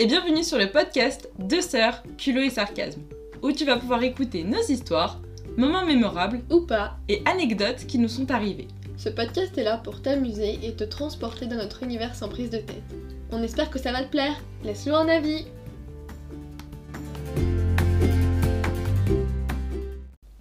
et 0.00 0.06
bienvenue 0.06 0.42
sur 0.42 0.56
le 0.56 0.70
podcast 0.70 1.28
Deux 1.38 1.60
sœurs, 1.60 2.02
culot 2.16 2.40
et 2.40 2.48
sarcasme, 2.48 3.02
où 3.42 3.52
tu 3.52 3.66
vas 3.66 3.76
pouvoir 3.76 4.02
écouter 4.02 4.44
nos 4.44 4.62
histoires, 4.62 5.20
moments 5.58 5.84
mémorables 5.84 6.40
Ou 6.50 6.62
pas, 6.62 6.96
et 7.10 7.20
anecdotes 7.26 7.84
qui 7.86 7.98
nous 7.98 8.08
sont 8.08 8.30
arrivés. 8.30 8.68
ce 8.96 9.10
podcast 9.10 9.58
est 9.58 9.62
là 9.62 9.76
pour 9.76 10.00
t'amuser 10.00 10.58
et 10.62 10.72
te 10.72 10.84
transporter 10.84 11.44
dans 11.44 11.56
notre 11.56 11.82
univers 11.82 12.14
sans 12.14 12.30
prise 12.30 12.48
de 12.48 12.56
tête. 12.56 12.82
On 13.30 13.42
espère 13.42 13.68
que 13.68 13.78
ça 13.78 13.92
va 13.92 14.02
te 14.02 14.08
plaire. 14.08 14.40
Laisse-le 14.64 14.94
un 14.94 15.06
avis. 15.06 15.44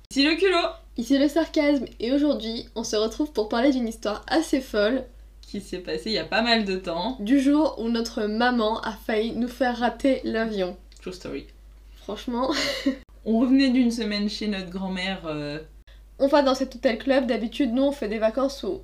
Ici 0.10 0.24
le 0.24 0.38
culot 0.38 0.70
Ici 0.96 1.18
le 1.18 1.28
sarcasme 1.28 1.84
et 2.00 2.14
aujourd'hui, 2.14 2.70
on 2.76 2.86
se 2.86 2.96
retrouve 2.96 3.34
pour 3.34 3.50
parler 3.50 3.72
d'une 3.72 3.90
histoire 3.90 4.26
assez 4.30 4.62
folle 4.62 5.04
qui 5.50 5.62
s'est 5.62 5.80
passé 5.80 6.04
il 6.08 6.14
y 6.14 6.18
a 6.20 6.24
pas 6.26 6.42
mal 6.42 6.66
de 6.66 6.76
temps. 6.78 7.18
du 7.20 7.40
jour 7.40 7.76
où 7.80 7.90
notre 7.90 8.24
maman 8.26 8.80
a 8.82 8.92
failli 8.92 9.32
nous 9.32 9.48
faire 9.48 9.78
rater 9.80 10.22
l'avion. 10.24 10.78
True 11.02 11.14
story. 11.14 11.48
Franchement, 12.04 12.52
On 13.26 13.40
revenait 13.40 13.70
d'une 13.70 13.92
semaine 13.92 14.30
chez 14.30 14.48
notre 14.48 14.70
grand-mère. 14.70 15.22
euh, 15.26 15.60
on 16.20 16.28
va 16.28 16.42
dans 16.42 16.56
cet 16.56 16.76
hôtel 16.76 16.98
club. 16.98 17.28
D'habitude, 17.28 17.74
nous, 17.74 17.84
on 17.84 17.92
fait 17.92 18.08
des 18.08 18.18
vacances 18.18 18.64
où, 18.64 18.82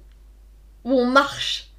où 0.83 0.91
on 0.91 1.05
marche. 1.05 1.70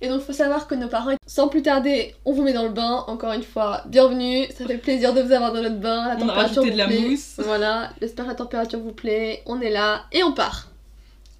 Et 0.00 0.08
donc, 0.08 0.20
faut 0.22 0.32
savoir 0.32 0.66
que 0.66 0.74
nos 0.74 0.88
parents, 0.88 1.14
sans 1.26 1.48
plus 1.48 1.62
tarder, 1.62 2.14
on 2.24 2.32
vous 2.32 2.42
met 2.42 2.52
dans 2.52 2.64
le 2.64 2.70
bain. 2.72 3.04
Encore 3.08 3.32
une 3.32 3.42
fois, 3.42 3.82
bienvenue. 3.86 4.46
Ça 4.56 4.66
fait 4.66 4.78
plaisir 4.78 5.14
de 5.14 5.22
vous 5.22 5.32
avoir 5.32 5.52
dans 5.52 5.62
notre 5.62 5.78
bain. 5.80 6.08
La 6.08 6.14
On 6.14 6.16
a 6.16 6.20
température 6.20 6.64
vous 6.64 6.70
de 6.70 6.76
la 6.76 6.86
plaît. 6.86 7.00
mousse. 7.00 7.34
Voilà, 7.38 7.92
j'espère 8.00 8.24
que 8.26 8.30
la 8.30 8.36
température 8.36 8.80
vous 8.80 8.92
plaît. 8.92 9.42
On 9.46 9.60
est 9.60 9.70
là 9.70 10.04
et 10.12 10.22
on 10.22 10.32
part. 10.32 10.68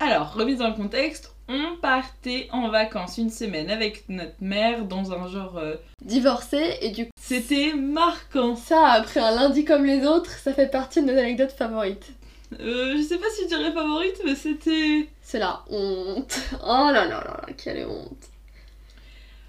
Alors, 0.00 0.32
remise 0.34 0.58
dans 0.58 0.68
le 0.68 0.74
contexte, 0.74 1.31
on 1.48 1.76
partait 1.80 2.48
en 2.52 2.68
vacances 2.68 3.18
une 3.18 3.30
semaine 3.30 3.70
avec 3.70 4.08
notre 4.08 4.36
mère 4.40 4.84
dans 4.84 5.12
un 5.12 5.28
genre... 5.28 5.56
euh, 5.58 5.74
Divorcé 6.04 6.76
et 6.80 6.90
du 6.90 7.04
coup, 7.06 7.10
C'était 7.20 7.72
marquant. 7.74 8.56
ça, 8.56 8.86
après 8.92 9.20
un 9.20 9.34
lundi 9.34 9.64
comme 9.64 9.84
les 9.84 10.06
autres, 10.06 10.30
ça 10.30 10.52
fait 10.52 10.68
partie 10.70 11.02
de 11.02 11.06
nos 11.12 11.18
anecdotes 11.18 11.52
favorites. 11.52 12.12
Euh, 12.60 12.96
je 12.96 13.02
sais 13.02 13.18
pas 13.18 13.26
si 13.34 13.42
je 13.44 13.48
dirais 13.48 13.72
favorite, 13.72 14.20
mais 14.24 14.34
c'était... 14.34 15.08
C'est 15.22 15.38
la 15.38 15.62
honte. 15.70 16.38
Oh 16.62 16.66
là 16.92 16.92
là 16.92 17.06
là 17.06 17.24
là, 17.24 17.46
quelle 17.56 17.86
honte. 17.86 18.28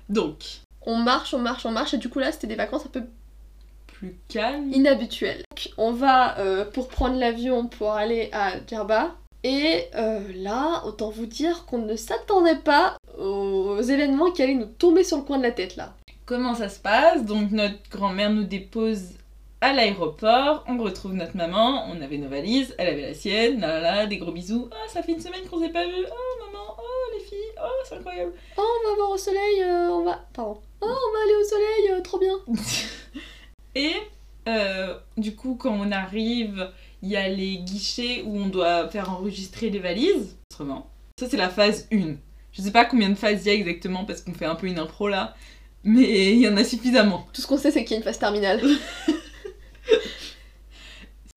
Donc, 0.09 0.37
On 0.85 0.97
marche, 0.97 1.33
on 1.33 1.39
marche, 1.39 1.65
on 1.65 1.71
marche 1.71 1.93
et 1.93 1.97
du 1.97 2.09
coup 2.09 2.19
là, 2.19 2.31
c'était 2.31 2.47
des 2.47 2.55
vacances 2.55 2.85
un 2.85 2.89
peu 2.89 3.03
plus 3.87 4.15
calme. 4.27 4.71
inhabituel. 4.73 5.43
Donc, 5.51 5.69
on 5.77 5.91
va 5.93 6.37
euh, 6.39 6.65
pour 6.65 6.87
prendre 6.89 7.17
l'avion 7.17 7.67
pour 7.67 7.91
aller 7.93 8.29
à 8.33 8.53
Djerba. 8.67 9.15
Et 9.43 9.85
euh, 9.95 10.21
là, 10.35 10.83
autant 10.85 11.09
vous 11.09 11.25
dire 11.25 11.65
qu'on 11.65 11.79
ne 11.79 11.95
s'attendait 11.95 12.59
pas 12.59 12.97
aux 13.17 13.81
événements 13.81 14.31
qui 14.31 14.41
allaient 14.41 14.53
nous 14.53 14.65
tomber 14.65 15.03
sur 15.03 15.17
le 15.17 15.23
coin 15.23 15.37
de 15.37 15.43
la 15.43 15.51
tête 15.51 15.75
là. 15.75 15.93
Comment 16.25 16.55
ça 16.55 16.69
se 16.69 16.79
passe? 16.79 17.25
Donc 17.25 17.51
notre 17.51 17.77
grand-mère 17.91 18.29
nous 18.29 18.45
dépose 18.45 19.17
à 19.59 19.73
l'aéroport, 19.73 20.63
on 20.67 20.77
retrouve 20.77 21.13
notre 21.13 21.37
maman, 21.37 21.85
on 21.89 22.01
avait 22.01 22.17
nos 22.17 22.27
valises, 22.27 22.75
elle 22.77 22.87
avait 22.87 23.01
la 23.01 23.13
sienne, 23.13 23.61
là 23.61 23.79
là 23.79 23.81
là, 23.81 24.05
des 24.07 24.17
gros 24.17 24.31
bisous. 24.31 24.69
Ah, 24.71 24.89
ça 24.89 25.01
fait 25.01 25.13
une 25.13 25.21
semaine 25.21 25.45
qu'on 25.49 25.59
s'est 25.59 25.69
pas 25.69 25.85
vu. 25.85 26.05
Oh 26.05 26.45
maman, 26.45 26.75
oh 26.77 27.17
les 27.17 27.23
filles, 27.23 27.37
oh 27.61 27.83
c'est 27.87 27.95
incroyable. 27.95 28.33
Oh, 28.57 28.61
on 28.61 28.89
va 28.89 28.95
voir 28.95 29.11
au 29.11 29.17
soleil, 29.17 29.61
euh, 29.61 29.89
on 29.89 30.03
va. 30.03 30.19
Pardon. 30.33 30.59
Oh, 30.81 30.85
on 30.85 31.13
va 31.13 31.23
aller 31.23 31.35
au 31.39 31.47
soleil, 31.47 31.91
euh, 31.91 32.01
trop 32.01 32.19
bien. 32.19 32.39
Et 33.75 33.93
euh, 34.49 34.97
du 35.17 35.35
coup, 35.35 35.55
quand 35.55 35.73
on 35.73 35.91
arrive, 35.91 36.69
il 37.03 37.09
y 37.09 37.15
a 37.17 37.27
les 37.29 37.57
guichets 37.57 38.23
où 38.25 38.35
on 38.39 38.47
doit 38.47 38.87
faire 38.89 39.11
enregistrer 39.11 39.69
les 39.69 39.77
valises. 39.79 40.35
Autrement. 40.51 40.89
Ça, 41.19 41.27
c'est 41.29 41.37
la 41.37 41.49
phase 41.49 41.87
1. 41.93 42.15
Je 42.53 42.61
sais 42.61 42.71
pas 42.71 42.85
combien 42.85 43.09
de 43.09 43.15
phases 43.15 43.45
il 43.45 43.47
y 43.47 43.51
a 43.51 43.53
exactement 43.53 44.05
parce 44.05 44.21
qu'on 44.21 44.33
fait 44.33 44.45
un 44.45 44.55
peu 44.55 44.67
une 44.67 44.79
impro 44.79 45.09
là, 45.09 45.35
mais 45.83 46.31
il 46.33 46.39
y 46.39 46.47
en 46.47 46.55
a 46.57 46.63
suffisamment. 46.63 47.27
Tout 47.33 47.41
ce 47.41 47.47
qu'on 47.47 47.57
sait, 47.57 47.71
c'est 47.71 47.83
qu'il 47.83 47.91
y 47.91 47.93
a 47.95 47.97
une 47.97 48.03
phase 48.03 48.17
terminale. 48.19 48.61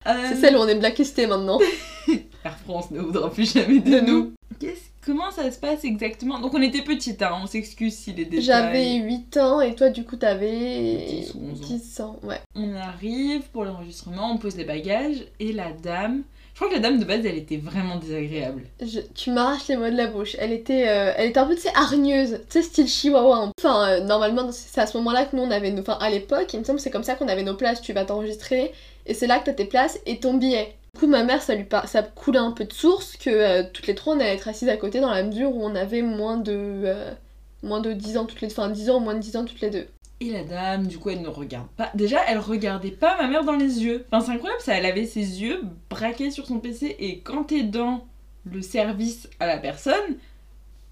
Euh, 0.07 0.13
C'est 0.29 0.35
celle 0.39 0.55
où 0.55 0.59
on 0.59 0.67
est 0.67 0.75
blacklisté 0.79 1.27
maintenant. 1.27 1.59
Air 2.45 2.57
France 2.59 2.91
ne 2.91 2.99
voudra 3.01 3.29
plus 3.29 3.51
jamais 3.53 3.79
de, 3.79 3.89
De 3.91 3.99
nous. 3.99 4.07
nous. 4.19 4.33
Qu'est-ce- 4.59 4.86
Comment 5.07 5.31
ça 5.31 5.49
se 5.49 5.57
passe 5.57 5.85
exactement? 5.85 6.37
Donc 6.39 6.53
on 6.53 6.61
était 6.61 6.81
petites, 6.83 7.21
hein, 7.21 7.31
on 7.41 7.47
s'excuse 7.47 7.95
si 7.95 8.11
les 8.13 8.25
détails. 8.25 8.41
J'avais 8.41 8.95
8 8.95 9.37
ans 9.37 9.61
et 9.61 9.73
toi, 9.73 9.89
du 9.89 10.03
coup, 10.03 10.17
t'avais. 10.17 11.05
10 11.07 11.33
ou 11.35 11.39
11 11.53 11.61
ans. 11.61 11.65
10 11.65 12.01
ans, 12.01 12.19
ouais. 12.23 12.41
On 12.55 12.75
arrive 12.75 13.43
pour 13.53 13.63
l'enregistrement, 13.63 14.31
on 14.33 14.37
pose 14.37 14.57
les 14.57 14.65
bagages 14.65 15.23
et 15.39 15.53
la 15.53 15.71
dame. 15.71 16.23
Je 16.53 16.59
crois 16.59 16.69
que 16.69 16.73
la 16.81 16.81
dame 16.89 16.99
de 16.99 17.05
base 17.05 17.23
elle 17.23 17.37
était 17.37 17.57
vraiment 17.57 17.97
désagréable. 17.97 18.63
Je- 18.81 18.99
tu 19.15 19.29
m'arraches 19.31 19.67
les 19.69 19.77
mots 19.77 19.89
de 19.91 19.95
la 19.95 20.07
bouche. 20.07 20.35
Elle 20.39 20.51
était, 20.51 20.89
euh, 20.89 21.13
elle 21.15 21.29
était 21.29 21.39
un 21.39 21.45
peu, 21.45 21.55
tu 21.55 21.61
sais, 21.61 21.71
hargneuse. 21.75 22.41
Tu 22.49 22.53
sais, 22.57 22.63
style 22.63 22.87
chihuahua. 22.87 23.51
Enfin, 23.59 23.87
euh, 23.87 23.99
normalement, 24.01 24.51
c'est 24.51 24.81
à 24.81 24.87
ce 24.87 24.97
moment-là 24.97 25.25
que 25.25 25.35
nous, 25.35 25.43
on 25.43 25.51
avait 25.51 25.69
nos... 25.71 25.81
Enfin, 25.81 25.99
à 26.01 26.09
l'époque, 26.09 26.51
il 26.53 26.59
me 26.59 26.63
semble 26.65 26.77
que 26.79 26.83
c'est 26.83 26.89
comme 26.89 27.03
ça 27.03 27.13
qu'on 27.15 27.27
avait 27.27 27.43
nos 27.43 27.53
places. 27.55 27.79
Tu 27.81 27.93
vas 27.93 28.05
t'enregistrer 28.05 28.71
et 29.05 29.13
c'est 29.13 29.27
là 29.27 29.37
que 29.39 29.45
t'as 29.45 29.53
tes 29.53 29.65
places 29.65 29.99
et 30.07 30.17
ton 30.19 30.33
billet. 30.33 30.73
Du 30.97 31.01
coup, 31.01 31.11
ma 31.11 31.23
mère, 31.23 31.43
ça 31.43 31.53
lui 31.53 31.63
ça 31.85 32.01
coulait 32.01 32.39
un 32.39 32.49
peu 32.51 32.65
de 32.65 32.73
source 32.73 33.17
que 33.17 33.29
euh, 33.29 33.63
toutes 33.71 33.85
les 33.85 33.93
trois, 33.93 34.15
on 34.15 34.19
allait 34.19 34.33
être 34.33 34.47
assises 34.47 34.67
à 34.67 34.77
côté 34.77 34.99
dans 34.99 35.11
la 35.11 35.21
mesure 35.21 35.55
où 35.55 35.63
on 35.63 35.75
avait 35.75 36.01
moins 36.01 36.37
de... 36.37 36.51
euh, 36.55 37.13
moins 37.61 37.81
de 37.81 37.93
10 37.93 38.17
ans 38.17 38.25
toutes 38.25 38.41
les 38.41 38.47
deux. 38.47 38.53
Enfin, 38.55 38.69
10 38.69 38.89
ans 38.89 38.99
moins 38.99 39.13
de 39.13 39.19
10 39.19 39.37
ans 39.37 39.45
toutes 39.45 39.61
les 39.61 39.69
deux. 39.69 39.85
Et 40.21 40.31
la 40.31 40.43
dame, 40.43 40.87
du 40.87 40.97
coup, 40.97 41.11
elle 41.11 41.21
ne 41.21 41.27
regarde 41.27 41.67
pas. 41.77 41.91
Déjà, 41.93 42.21
elle 42.27 42.39
regardait 42.39 42.89
pas 42.89 43.15
ma 43.21 43.27
mère 43.27 43.43
dans 43.43 43.55
les 43.55 43.83
yeux. 43.83 44.05
Enfin, 44.11 44.25
c'est 44.25 44.31
incroyable, 44.31 44.59
ça. 44.63 44.73
Elle 44.75 44.87
avait 44.87 45.05
ses 45.05 45.19
yeux 45.43 45.61
braqués 45.91 46.31
sur 46.31 46.47
son 46.47 46.57
PC. 46.57 46.95
Et 46.97 47.19
quand 47.19 47.43
t'es 47.43 47.61
dans 47.61 48.03
le 48.45 48.63
service 48.63 49.29
à 49.39 49.45
la 49.45 49.57
personne, 49.59 50.17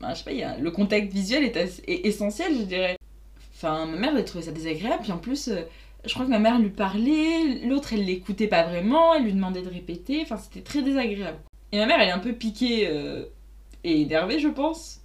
ben, 0.01 0.11
je 0.11 0.19
sais 0.19 0.23
pas, 0.23 0.33
y 0.33 0.43
a... 0.43 0.55
le 0.59 0.69
contact 0.69 1.11
visuel 1.11 1.43
est, 1.43 1.57
est 1.57 2.05
essentiel, 2.05 2.55
je 2.55 2.65
dirais. 2.65 2.97
Enfin, 3.55 3.87
ma 3.87 3.97
mère, 3.97 4.15
elle 4.15 4.23
trouvait 4.23 4.43
ça 4.43 4.51
désagréable. 4.51 5.01
Puis 5.01 5.11
en 5.11 5.17
plus, 5.17 5.47
euh, 5.47 5.63
je 6.07 6.13
crois 6.13 6.25
que 6.25 6.31
ma 6.31 6.39
mère 6.39 6.59
lui 6.59 6.69
parlait. 6.69 7.65
L'autre, 7.65 7.93
elle 7.93 8.05
l'écoutait 8.05 8.47
pas 8.47 8.63
vraiment. 8.63 9.13
Elle 9.13 9.23
lui 9.23 9.33
demandait 9.33 9.61
de 9.61 9.69
répéter. 9.69 10.21
Enfin, 10.21 10.37
c'était 10.37 10.61
très 10.61 10.81
désagréable. 10.81 11.37
Et 11.71 11.77
ma 11.77 11.85
mère, 11.85 11.99
elle 11.99 12.09
est 12.09 12.13
un 12.13 12.19
peu 12.19 12.33
piquée 12.33 12.87
euh, 12.87 13.25
et 13.83 14.01
énervée, 14.01 14.39
je 14.39 14.47
pense. 14.47 15.01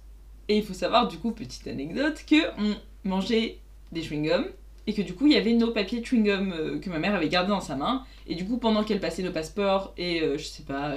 Et 0.47 0.57
il 0.57 0.63
faut 0.63 0.73
savoir, 0.73 1.07
du 1.07 1.17
coup, 1.17 1.31
petite 1.31 1.67
anecdote, 1.67 2.23
que 2.27 2.35
on 2.59 2.75
mangeait 3.07 3.57
des 3.91 4.01
chewing-gums 4.01 4.45
et 4.87 4.93
que 4.93 5.01
du 5.01 5.13
coup 5.13 5.27
il 5.27 5.33
y 5.33 5.37
avait 5.37 5.53
nos 5.53 5.71
papiers 5.71 6.01
chewing-gum 6.01 6.53
euh, 6.53 6.79
que 6.79 6.89
ma 6.89 6.97
mère 6.97 7.13
avait 7.13 7.29
gardés 7.29 7.49
dans 7.49 7.61
sa 7.61 7.75
main 7.75 8.03
et 8.27 8.35
du 8.35 8.45
coup 8.45 8.57
pendant 8.57 8.83
qu'elle 8.83 8.99
passait 8.99 9.21
nos 9.21 9.31
passeports 9.31 9.93
et 9.97 10.21
euh, 10.21 10.37
je 10.37 10.43
sais 10.43 10.63
pas 10.63 10.95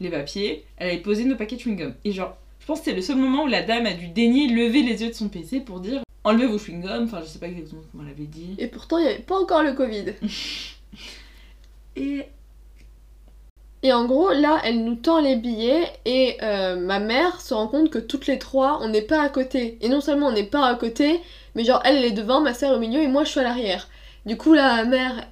les 0.00 0.10
papiers 0.10 0.64
elle 0.78 0.88
avait 0.88 0.98
posé 0.98 1.24
nos 1.24 1.36
paquets 1.36 1.56
chewing-gum 1.56 1.94
et 2.04 2.12
genre 2.12 2.36
je 2.58 2.66
pense 2.66 2.80
que 2.80 2.86
c'est 2.86 2.94
le 2.94 3.02
seul 3.02 3.16
moment 3.16 3.44
où 3.44 3.46
la 3.46 3.62
dame 3.62 3.86
a 3.86 3.92
dû 3.92 4.08
daigner 4.08 4.48
lever 4.48 4.82
les 4.82 5.02
yeux 5.02 5.10
de 5.10 5.14
son 5.14 5.28
PC 5.28 5.60
pour 5.60 5.80
dire 5.80 6.02
enlevez 6.24 6.46
vos 6.46 6.58
chewing-gums 6.58 7.04
enfin 7.04 7.20
je 7.22 7.26
sais 7.26 7.38
pas 7.38 7.48
exactement 7.48 7.82
comment 7.90 8.04
elle 8.04 8.12
avait 8.12 8.24
dit 8.24 8.54
Et 8.58 8.66
pourtant, 8.66 8.98
il 8.98 9.04
n'y 9.04 9.10
avait 9.10 9.18
pas 9.20 9.38
encore 9.38 9.62
le 9.62 9.72
Covid. 9.72 10.14
et 11.96 12.26
Et 13.82 13.92
en 13.92 14.04
gros, 14.04 14.30
là, 14.30 14.60
elle 14.64 14.84
nous 14.84 14.96
tend 14.96 15.20
les 15.20 15.36
billets 15.36 15.90
et 16.04 16.36
euh, 16.42 16.76
ma 16.76 16.98
mère 16.98 17.40
se 17.40 17.54
rend 17.54 17.68
compte 17.68 17.90
que 17.90 17.98
toutes 17.98 18.26
les 18.26 18.38
trois, 18.38 18.78
on 18.82 18.88
n'est 18.88 19.02
pas 19.02 19.22
à 19.22 19.28
côté. 19.30 19.78
Et 19.80 19.88
non 19.88 20.00
seulement 20.00 20.26
on 20.26 20.32
n'est 20.32 20.44
pas 20.44 20.66
à 20.66 20.74
côté, 20.74 21.20
mais 21.54 21.64
genre 21.64 21.80
elle, 21.84 21.96
elle 21.96 22.04
est 22.04 22.10
devant, 22.10 22.40
ma 22.40 22.52
soeur 22.54 22.76
au 22.76 22.78
milieu 22.78 23.00
et 23.00 23.08
moi 23.08 23.24
je 23.24 23.30
suis 23.30 23.40
à 23.40 23.44
l'arrière. 23.44 23.88
Du 24.26 24.36
coup, 24.36 24.52
là, 24.52 24.76
ma 24.76 24.84
mère, 24.84 25.26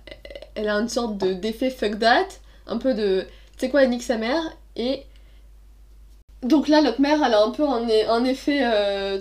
elle 0.55 0.69
a 0.69 0.75
une 0.76 0.88
sorte 0.88 1.19
de 1.19 1.34
d'effet 1.34 1.70
fuck 1.70 1.99
that, 1.99 2.26
un 2.66 2.78
peu 2.78 2.94
de, 2.94 3.26
tu 3.53 3.59
sais 3.59 3.70
quoi, 3.70 3.82
elle 3.82 3.91
nique 3.91 4.03
sa 4.03 4.16
mère. 4.16 4.43
Et 4.76 5.03
donc 6.43 6.69
là, 6.69 6.81
notre 6.81 7.00
mère, 7.00 7.22
elle 7.22 7.34
a 7.34 7.43
un 7.43 7.50
peu 7.50 7.65
un, 7.65 7.87
un 8.09 8.25
effet, 8.25 8.60
euh, 8.62 9.20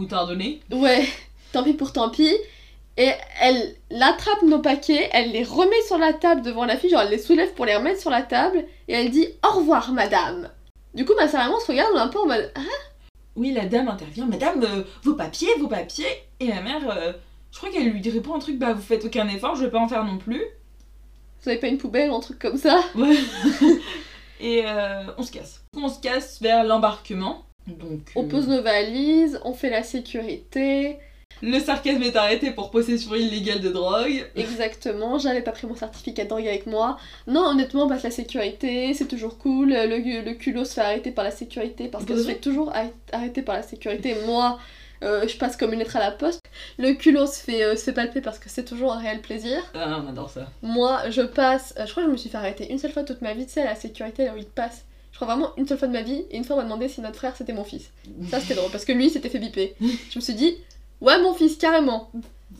moutardonné 0.00 0.60
ouais, 0.72 1.06
tant 1.52 1.62
pis 1.62 1.74
pour 1.74 1.92
tant 1.92 2.10
pis. 2.10 2.34
Et 2.96 3.10
elle 3.40 3.76
attrape 4.02 4.42
nos 4.42 4.58
paquets, 4.58 5.08
elle 5.12 5.30
les 5.30 5.44
remet 5.44 5.80
sur 5.86 5.96
la 5.96 6.12
table 6.12 6.42
devant 6.42 6.64
la 6.64 6.76
fille, 6.76 6.90
genre 6.90 7.02
elle 7.02 7.10
les 7.10 7.18
soulève 7.18 7.54
pour 7.54 7.64
les 7.64 7.76
remettre 7.76 8.00
sur 8.00 8.10
la 8.10 8.22
table, 8.22 8.64
et 8.88 8.92
elle 8.92 9.10
dit 9.10 9.28
au 9.46 9.58
revoir 9.58 9.92
madame. 9.92 10.50
Du 10.94 11.04
coup, 11.04 11.14
ma 11.16 11.28
sœur 11.28 11.44
et 11.44 11.48
moi 11.48 11.58
on 11.58 11.64
se 11.64 11.70
regarde, 11.70 11.96
un 11.96 12.08
peu 12.08 12.18
en 12.18 12.26
mode 12.26 12.52
ah, 12.56 12.60
oui 13.36 13.52
la 13.52 13.64
dame 13.64 13.88
intervient 13.88 14.26
madame 14.26 14.64
euh, 14.64 14.82
vos 15.04 15.14
papiers 15.14 15.54
vos 15.60 15.68
papiers 15.68 16.04
et 16.40 16.48
ma 16.48 16.60
mère 16.62 16.90
euh, 16.90 17.12
je 17.52 17.58
crois 17.58 17.70
qu'elle 17.70 17.88
lui 17.88 18.10
répond 18.10 18.34
un 18.34 18.40
truc 18.40 18.58
bah 18.58 18.72
vous 18.72 18.82
faites 18.82 19.04
aucun 19.04 19.28
effort 19.28 19.54
je 19.54 19.64
vais 19.64 19.70
pas 19.70 19.78
en 19.78 19.86
faire 19.86 20.04
non 20.04 20.18
plus 20.18 20.42
vous 21.42 21.48
avez 21.48 21.58
pas 21.58 21.68
une 21.68 21.78
poubelle 21.78 22.10
ou 22.10 22.14
un 22.14 22.20
truc 22.20 22.38
comme 22.38 22.58
ça? 22.58 22.80
Ouais. 22.94 23.16
Et 24.40 24.62
euh, 24.66 25.04
on 25.16 25.22
se 25.22 25.32
casse. 25.32 25.64
On 25.74 25.88
se 25.88 25.98
casse 26.00 26.40
vers 26.42 26.64
l'embarquement. 26.64 27.46
Donc. 27.78 28.00
On 28.16 28.24
euh, 28.24 28.28
pose 28.28 28.48
nos 28.48 28.62
valises, 28.62 29.40
on 29.44 29.52
fait 29.54 29.70
la 29.70 29.82
sécurité. 29.82 30.96
Le 31.42 31.58
sarcasme 31.58 32.02
est 32.02 32.16
arrêté 32.16 32.50
pour 32.50 32.70
possession 32.70 33.14
illégale 33.14 33.60
de 33.60 33.70
drogue. 33.70 34.26
Exactement, 34.36 35.18
j'avais 35.18 35.40
pas 35.40 35.52
pris 35.52 35.66
mon 35.66 35.74
certificat 35.74 36.24
de 36.24 36.28
drogue 36.28 36.46
avec 36.46 36.66
moi. 36.66 36.98
Non, 37.26 37.46
honnêtement, 37.46 37.86
bah, 37.86 37.96
la 38.02 38.10
sécurité, 38.10 38.92
c'est 38.92 39.06
toujours 39.08 39.38
cool. 39.38 39.70
Le, 39.70 40.22
le 40.22 40.32
culot 40.34 40.64
se 40.66 40.74
fait 40.74 40.80
arrêter 40.82 41.12
par 41.12 41.24
la 41.24 41.30
sécurité 41.30 41.88
parce 41.88 42.04
qu'elle 42.04 42.18
se 42.18 42.26
fait 42.26 42.40
toujours 42.40 42.70
arrê- 42.72 42.92
arrêter 43.12 43.40
par 43.40 43.54
la 43.54 43.62
sécurité. 43.62 44.16
Moi, 44.26 44.58
euh, 45.02 45.26
je 45.26 45.34
passe 45.38 45.56
comme 45.56 45.72
une 45.72 45.78
lettre 45.78 45.96
à 45.96 46.00
la 46.00 46.10
poste. 46.10 46.42
Le 46.78 46.92
culot 46.92 47.26
se 47.26 47.40
fait, 47.40 47.62
euh, 47.62 47.74
se 47.74 47.84
fait 47.84 47.92
palper 47.94 48.20
parce 48.20 48.38
que 48.38 48.50
c'est 48.50 48.64
toujours 48.66 48.92
un 48.92 48.98
réel 48.98 49.22
plaisir. 49.22 49.62
Ah, 49.74 49.98
on 50.04 50.08
adore 50.10 50.28
ça. 50.28 50.48
Moi, 50.62 51.08
je 51.08 51.22
passe. 51.22 51.72
euh, 51.78 51.86
je 51.86 51.90
crois 51.92 52.02
que 52.02 52.08
je 52.08 52.12
me 52.12 52.18
suis 52.18 52.28
fait 52.28 52.36
arrêter 52.36 52.70
une 52.70 52.78
seule 52.78 52.92
fois 52.92 53.04
toute 53.04 53.22
ma 53.22 53.32
vie, 53.32 53.46
tu 53.46 53.52
sais, 53.52 53.62
à 53.62 53.66
la 53.66 53.76
sécurité 53.76 54.26
là 54.26 54.34
où 54.34 54.36
il 54.36 54.44
passe. 54.44 54.84
Je 55.20 55.26
crois 55.26 55.36
vraiment 55.36 55.52
une 55.58 55.68
seule 55.68 55.76
fois 55.76 55.86
de 55.86 55.92
ma 55.92 56.00
vie, 56.00 56.24
et 56.30 56.38
une 56.38 56.44
fois 56.44 56.56
on 56.56 56.60
m'a 56.60 56.64
demandé 56.64 56.88
si 56.88 57.02
notre 57.02 57.16
frère 57.16 57.36
c'était 57.36 57.52
mon 57.52 57.62
fils. 57.62 57.90
Ça 58.30 58.40
c'était 58.40 58.54
drôle 58.54 58.70
parce 58.70 58.86
que 58.86 58.92
lui 58.92 59.08
il 59.08 59.10
s'était 59.10 59.28
fait 59.28 59.38
biper. 59.38 59.74
Je 59.78 60.18
me 60.18 60.20
suis 60.22 60.32
dit, 60.32 60.56
Ouais, 61.00 61.20
mon 61.20 61.32
fils, 61.32 61.56
carrément. 61.56 62.10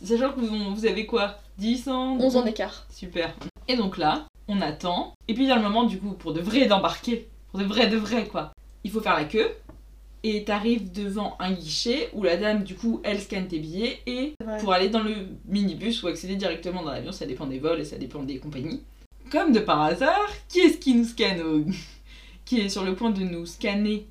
Sachant 0.02 0.32
que 0.32 0.40
vous, 0.40 0.74
vous 0.74 0.86
avez 0.86 1.04
quoi 1.04 1.38
10 1.58 1.88
ans 1.88 2.16
11 2.18 2.36
ans 2.36 2.42
d'écart. 2.42 2.86
Super. 2.90 3.34
Et 3.68 3.76
donc 3.76 3.98
là, 3.98 4.26
on 4.48 4.62
attend. 4.62 5.14
Et 5.28 5.34
puis 5.34 5.44
il 5.44 5.48
y 5.48 5.52
a 5.52 5.56
le 5.56 5.62
moment, 5.62 5.84
du 5.84 5.98
coup, 5.98 6.12
pour 6.12 6.32
de 6.32 6.40
vrai 6.40 6.66
d'embarquer. 6.66 7.28
Pour 7.50 7.60
de 7.60 7.64
vrai, 7.64 7.88
de 7.88 7.96
vrai, 7.96 8.26
quoi. 8.26 8.52
Il 8.84 8.90
faut 8.90 9.00
faire 9.00 9.14
la 9.14 9.24
queue. 9.24 9.50
Et 10.22 10.44
t'arrives 10.44 10.92
devant 10.92 11.36
un 11.38 11.52
guichet 11.52 12.10
où 12.14 12.22
la 12.22 12.36
dame, 12.38 12.62
du 12.62 12.74
coup, 12.74 13.00
elle 13.04 13.20
scanne 13.20 13.48
tes 13.48 13.58
billets. 13.58 14.00
Et 14.06 14.34
pour 14.60 14.72
aller 14.72 14.88
dans 14.88 15.02
le 15.02 15.14
minibus 15.46 16.02
ou 16.02 16.08
accéder 16.08 16.36
directement 16.36 16.82
dans 16.82 16.92
l'avion, 16.92 17.12
ça 17.12 17.26
dépend 17.26 17.46
des 17.46 17.58
vols 17.58 17.80
et 17.80 17.84
ça 17.84 17.96
dépend 17.96 18.22
des 18.22 18.38
compagnies. 18.38 18.82
Comme 19.30 19.52
de 19.52 19.60
par 19.60 19.82
hasard, 19.82 20.28
qui 20.48 20.60
est-ce 20.60 20.78
qui 20.78 20.94
nous 20.94 21.04
scanne 21.04 21.40
au... 21.42 21.64
qui 22.50 22.60
est 22.62 22.68
sur 22.68 22.82
le 22.82 22.96
point 22.96 23.10
de 23.10 23.20
nous 23.20 23.46
scanner 23.46 24.08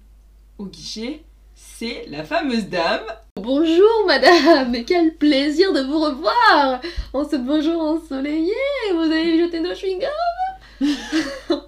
au 0.57 0.65
guichet 0.65 1.23
C'est 1.55 2.05
la 2.07 2.23
fameuse 2.23 2.69
dame. 2.69 3.03
Bonjour 3.35 4.05
madame, 4.07 4.71
mais 4.71 4.85
quel 4.85 5.13
plaisir 5.15 5.73
de 5.73 5.81
vous 5.81 5.99
revoir 5.99 6.79
En 7.11 7.27
ce 7.27 7.35
beau 7.35 7.61
jour 7.61 7.81
ensoleillé, 7.81 8.53
vous 8.93 9.11
avez 9.11 9.37
jeté 9.37 9.59
nos 9.59 9.73
chewing-gums 9.73 10.07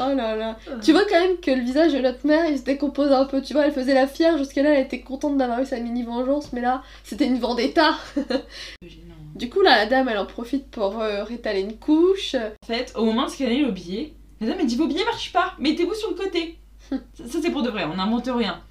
Oh 0.00 0.14
là 0.16 0.34
là. 0.34 0.58
Tu 0.82 0.90
vois 0.90 1.04
quand 1.04 1.20
même 1.20 1.36
que 1.36 1.52
le 1.52 1.62
visage 1.62 1.92
de 1.92 2.00
notre 2.00 2.26
mère, 2.26 2.44
il 2.46 2.58
se 2.58 2.64
décompose 2.64 3.12
un 3.12 3.26
peu. 3.26 3.40
Tu 3.40 3.52
vois, 3.52 3.66
elle 3.66 3.72
faisait 3.72 3.94
la 3.94 4.08
fière. 4.08 4.38
Jusqu'à 4.38 4.62
là, 4.62 4.70
elle 4.70 4.86
était 4.86 5.02
contente 5.02 5.36
d'avoir 5.36 5.60
eu 5.60 5.66
sa 5.66 5.78
mini 5.78 6.02
vengeance. 6.02 6.52
Mais 6.52 6.62
là, 6.62 6.82
c'était 7.04 7.26
une 7.26 7.38
vendetta. 7.38 7.96
du 9.34 9.50
coup, 9.50 9.60
là, 9.60 9.76
la 9.76 9.86
dame, 9.86 10.08
elle 10.08 10.16
en 10.16 10.26
profite 10.26 10.70
pour 10.70 11.00
euh, 11.00 11.22
rétaler 11.22 11.60
une 11.60 11.76
couche. 11.76 12.34
En 12.34 12.66
fait, 12.66 12.94
au 12.96 13.04
moment 13.04 13.26
de 13.26 13.30
scanner 13.30 13.62
le 13.62 13.72
billet, 13.72 14.14
la 14.40 14.46
dame, 14.46 14.58
elle 14.60 14.66
dit 14.66 14.76
Vos 14.76 14.86
billets 14.86 15.04
marchent 15.04 15.32
pas. 15.32 15.54
Mettez-vous 15.58 15.94
sur 15.94 16.10
le 16.10 16.16
côté. 16.16 16.58
ça, 16.90 16.96
ça, 17.26 17.38
c'est 17.42 17.50
pour 17.50 17.62
de 17.62 17.70
vrai. 17.70 17.84
On 17.84 17.96
n'invente 17.96 18.28
rien. 18.28 18.62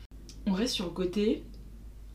On 0.46 0.54
reste 0.54 0.74
sur 0.74 0.86
le 0.86 0.92
côté. 0.92 1.44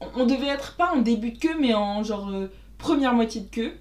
On, 0.01 0.23
on 0.23 0.27
devait 0.27 0.49
être 0.49 0.77
pas 0.77 0.93
en 0.93 0.99
début 0.99 1.33
de 1.33 1.39
queue, 1.39 1.57
mais 1.61 1.75
en 1.75 2.03
genre 2.03 2.31
euh, 2.31 2.49
première 2.79 3.15
moitié 3.15 3.43
de 3.43 3.49
queue. 3.49 3.73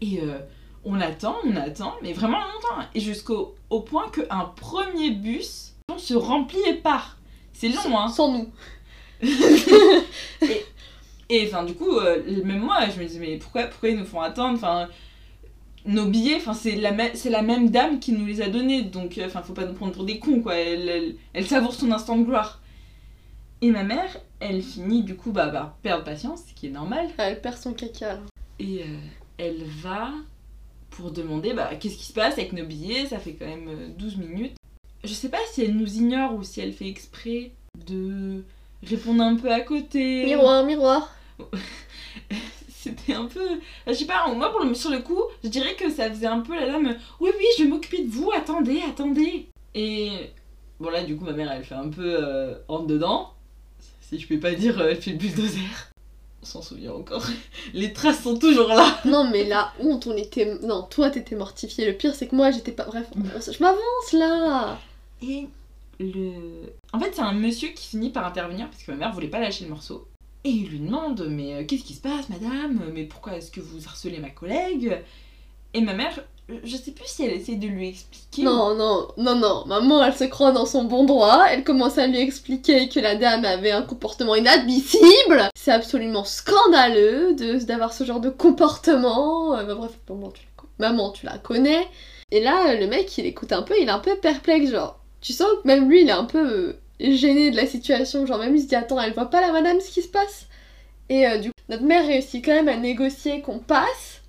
Et. 0.00 0.20
Euh, 0.20 0.38
on 0.86 1.00
attend, 1.00 1.36
on 1.44 1.56
attend, 1.56 1.96
mais 2.00 2.12
vraiment 2.12 2.38
longtemps. 2.38 2.86
Et 2.94 3.00
jusqu'au 3.00 3.56
au 3.70 3.80
point 3.80 4.08
qu'un 4.08 4.52
premier 4.54 5.10
bus 5.10 5.74
se 5.98 6.14
remplit 6.14 6.60
et 6.68 6.74
part. 6.74 7.18
C'est 7.52 7.68
long, 7.68 7.98
hein. 7.98 8.08
Sans 8.08 8.32
nous. 8.32 8.48
et 11.28 11.46
enfin, 11.46 11.64
du 11.64 11.74
coup, 11.74 11.90
euh, 11.98 12.44
même 12.44 12.60
moi, 12.60 12.88
je 12.88 13.00
me 13.00 13.06
disais, 13.06 13.18
mais 13.18 13.36
pourquoi, 13.38 13.64
pourquoi 13.64 13.88
ils 13.88 13.98
nous 13.98 14.04
font 14.04 14.20
attendre? 14.20 14.54
Enfin, 14.54 14.88
nos 15.86 16.06
billets, 16.06 16.36
enfin, 16.36 16.54
c'est 16.54 16.76
la, 16.76 16.92
c'est 17.14 17.30
la 17.30 17.42
même 17.42 17.70
dame 17.70 18.00
qui 18.00 18.12
nous 18.12 18.26
les 18.26 18.42
a 18.42 18.48
donnés, 18.48 18.82
donc, 18.82 19.20
enfin, 19.24 19.42
faut 19.42 19.52
pas 19.52 19.64
nous 19.64 19.74
prendre 19.74 19.92
pour 19.92 20.04
des 20.04 20.18
cons, 20.18 20.40
quoi. 20.40 20.56
Elle, 20.56 20.88
elle, 20.88 21.14
elle 21.32 21.46
savoure 21.46 21.74
son 21.74 21.92
instant 21.92 22.16
de 22.18 22.24
gloire. 22.24 22.60
Et 23.62 23.70
ma 23.70 23.84
mère, 23.84 24.18
elle 24.40 24.62
finit, 24.62 25.02
du 25.02 25.16
coup, 25.16 25.32
bah, 25.32 25.46
par 25.48 25.74
perdre 25.76 26.04
patience, 26.04 26.42
ce 26.48 26.54
qui 26.54 26.66
est 26.66 26.70
normal. 26.70 27.08
Elle 27.18 27.40
perd 27.40 27.56
son 27.56 27.72
caca. 27.72 28.18
Et 28.58 28.82
euh, 28.82 28.98
elle 29.38 29.64
va 29.64 30.12
pour 30.90 31.10
demander 31.10 31.52
bah, 31.52 31.70
qu'est-ce 31.78 31.96
qui 31.96 32.06
se 32.06 32.12
passe 32.12 32.34
avec 32.34 32.52
nos 32.52 32.64
billets, 32.64 33.06
ça 33.06 33.18
fait 33.18 33.34
quand 33.34 33.46
même 33.46 33.94
12 33.98 34.16
minutes. 34.16 34.56
Je 35.04 35.12
sais 35.12 35.28
pas 35.28 35.38
si 35.52 35.62
elle 35.62 35.76
nous 35.76 35.96
ignore 35.96 36.34
ou 36.34 36.42
si 36.42 36.60
elle 36.60 36.72
fait 36.72 36.88
exprès 36.88 37.52
de 37.86 38.44
répondre 38.82 39.22
un 39.22 39.36
peu 39.36 39.52
à 39.52 39.60
côté. 39.60 40.24
Miroir, 40.24 40.64
miroir. 40.64 41.14
Un 43.16 43.26
peu. 43.26 43.48
Je 43.86 43.92
sais 43.92 44.06
pas, 44.06 44.32
moi 44.32 44.50
pour 44.50 44.60
le, 44.60 44.74
sur 44.74 44.90
le 44.90 45.00
coup, 45.00 45.22
je 45.42 45.48
dirais 45.48 45.74
que 45.74 45.90
ça 45.90 46.10
faisait 46.10 46.26
un 46.26 46.40
peu 46.40 46.54
la 46.54 46.66
dame. 46.66 46.96
Oui, 47.20 47.30
oui, 47.36 47.44
je 47.58 47.64
vais 47.64 47.68
m'occuper 47.68 48.02
de 48.02 48.10
vous, 48.10 48.30
attendez, 48.32 48.82
attendez. 48.88 49.46
Et 49.74 50.10
bon, 50.80 50.90
là, 50.90 51.04
du 51.04 51.16
coup, 51.16 51.24
ma 51.24 51.32
mère 51.32 51.50
elle 51.52 51.64
fait 51.64 51.74
un 51.74 51.88
peu 51.88 52.16
euh, 52.18 52.54
entre 52.68 52.86
dedans. 52.86 53.32
Si 54.00 54.18
je 54.18 54.28
peux 54.28 54.38
pas 54.38 54.52
dire, 54.52 54.80
euh, 54.80 54.90
elle 54.90 55.02
fait 55.02 55.12
le 55.12 55.18
bulldozer 55.18 55.90
s'en 56.46 56.62
souvient 56.62 56.92
encore. 56.92 57.26
Les 57.74 57.92
traces 57.92 58.22
sont 58.22 58.38
toujours 58.38 58.68
là. 58.68 59.00
Non, 59.04 59.28
mais 59.30 59.44
la 59.44 59.72
honte, 59.80 60.06
on 60.06 60.16
était. 60.16 60.58
Non, 60.62 60.82
toi 60.82 61.10
t'étais 61.10 61.36
mortifiée. 61.36 61.86
Le 61.86 61.92
pire, 61.92 62.14
c'est 62.14 62.28
que 62.28 62.36
moi 62.36 62.50
j'étais 62.50 62.72
pas. 62.72 62.84
Bref, 62.84 63.06
je 63.14 63.62
m'avance 63.62 64.12
là. 64.12 64.78
Et 65.22 65.48
le. 66.00 66.32
En 66.92 67.00
fait, 67.00 67.12
c'est 67.14 67.22
un 67.22 67.32
monsieur 67.32 67.68
qui 67.68 67.88
finit 67.88 68.10
par 68.10 68.26
intervenir 68.26 68.68
parce 68.70 68.82
que 68.82 68.92
ma 68.92 68.96
mère 68.96 69.12
voulait 69.12 69.28
pas 69.28 69.40
lâcher 69.40 69.64
le 69.64 69.70
morceau. 69.70 70.06
Et 70.46 70.50
il 70.50 70.68
lui 70.68 70.78
demande 70.78 71.26
Mais 71.28 71.54
euh, 71.54 71.64
qu'est-ce 71.64 71.82
qui 71.82 71.94
se 71.94 72.00
passe, 72.00 72.28
madame? 72.28 72.80
Mais 72.94 73.02
pourquoi 73.02 73.36
est-ce 73.36 73.50
que 73.50 73.60
vous 73.60 73.84
harcelez 73.86 74.20
ma 74.20 74.30
collègue? 74.30 74.96
Et 75.74 75.80
ma 75.80 75.92
mère 75.92 76.22
je 76.62 76.76
sais 76.76 76.92
plus 76.92 77.06
si 77.08 77.24
elle 77.24 77.32
essaie 77.32 77.56
de 77.56 77.66
lui 77.66 77.88
expliquer. 77.88 78.44
Non, 78.44 78.76
non, 78.76 79.08
non, 79.16 79.34
non. 79.34 79.64
Maman, 79.66 80.04
elle 80.04 80.14
se 80.14 80.22
croit 80.22 80.52
dans 80.52 80.64
son 80.64 80.84
bon 80.84 81.02
droit. 81.02 81.44
Elle 81.50 81.64
commence 81.64 81.98
à 81.98 82.06
lui 82.06 82.18
expliquer 82.18 82.88
que 82.88 83.00
la 83.00 83.16
dame 83.16 83.44
avait 83.44 83.72
un 83.72 83.82
comportement 83.82 84.36
inadmissible. 84.36 85.50
C'est 85.56 85.72
absolument 85.72 86.22
scandaleux 86.22 87.34
d'avoir 87.64 87.92
ce 87.92 88.04
genre 88.04 88.20
de 88.20 88.30
comportement. 88.30 89.56
Euh, 89.56 89.64
bah, 89.64 89.74
bref, 89.74 89.98
maman 90.08 90.30
tu, 90.30 90.46
la, 90.78 90.90
maman, 90.90 91.10
tu 91.10 91.26
la 91.26 91.38
connais. 91.38 91.88
Et 92.30 92.40
là, 92.40 92.76
le 92.76 92.86
mec, 92.86 93.18
il 93.18 93.26
écoute 93.26 93.50
un 93.50 93.62
peu, 93.62 93.74
il 93.80 93.88
est 93.88 93.90
un 93.90 93.98
peu 93.98 94.14
perplexe, 94.14 94.70
genre. 94.70 95.00
Tu 95.20 95.32
sens 95.32 95.48
que 95.60 95.66
même 95.66 95.88
lui, 95.88 96.02
il 96.02 96.08
est 96.08 96.12
un 96.12 96.26
peu 96.26 96.76
euh, 97.02 97.12
gêné 97.12 97.50
de 97.50 97.56
la 97.56 97.66
situation. 97.66 98.26
Genre, 98.26 98.38
même 98.38 98.56
il 98.56 98.62
se 98.62 98.66
dit, 98.66 98.74
attends, 98.74 99.00
elle 99.00 99.12
voit 99.12 99.30
pas 99.30 99.40
la 99.40 99.52
madame 99.52 99.80
ce 99.80 99.90
qui 99.90 100.02
se 100.02 100.08
passe. 100.08 100.46
Et 101.08 101.26
euh, 101.26 101.38
du 101.38 101.48
coup, 101.48 101.54
notre 101.68 101.84
mère 101.84 102.06
réussit 102.06 102.44
quand 102.44 102.54
même 102.54 102.68
à 102.68 102.76
négocier 102.76 103.40
qu'on 103.40 103.58
passe. 103.58 104.22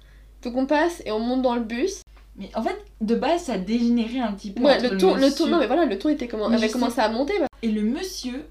Donc 0.43 0.55
on 0.55 0.65
passe 0.65 1.01
et 1.05 1.11
on 1.11 1.19
monte 1.19 1.41
dans 1.41 1.55
le 1.55 1.61
bus. 1.61 2.01
Mais 2.37 2.51
en 2.55 2.61
fait, 2.61 2.77
de 3.01 3.15
base, 3.15 3.45
ça 3.45 3.53
a 3.53 3.57
dégénéré 3.57 4.19
un 4.19 4.31
petit 4.33 4.51
peu. 4.51 4.61
Ouais, 4.61 4.79
le 4.79 4.97
ton, 4.97 5.15
le, 5.15 5.33
ton, 5.33 5.47
non, 5.47 5.57
mais 5.57 5.65
voilà, 5.65 5.85
le 5.85 5.97
ton 5.97 6.09
était 6.09 6.27
comment, 6.27 6.47
avait 6.47 6.69
commencé 6.69 6.99
à 6.99 7.09
monter. 7.09 7.33
Bah. 7.39 7.47
Et 7.63 7.71
le 7.71 7.81
monsieur. 7.81 8.45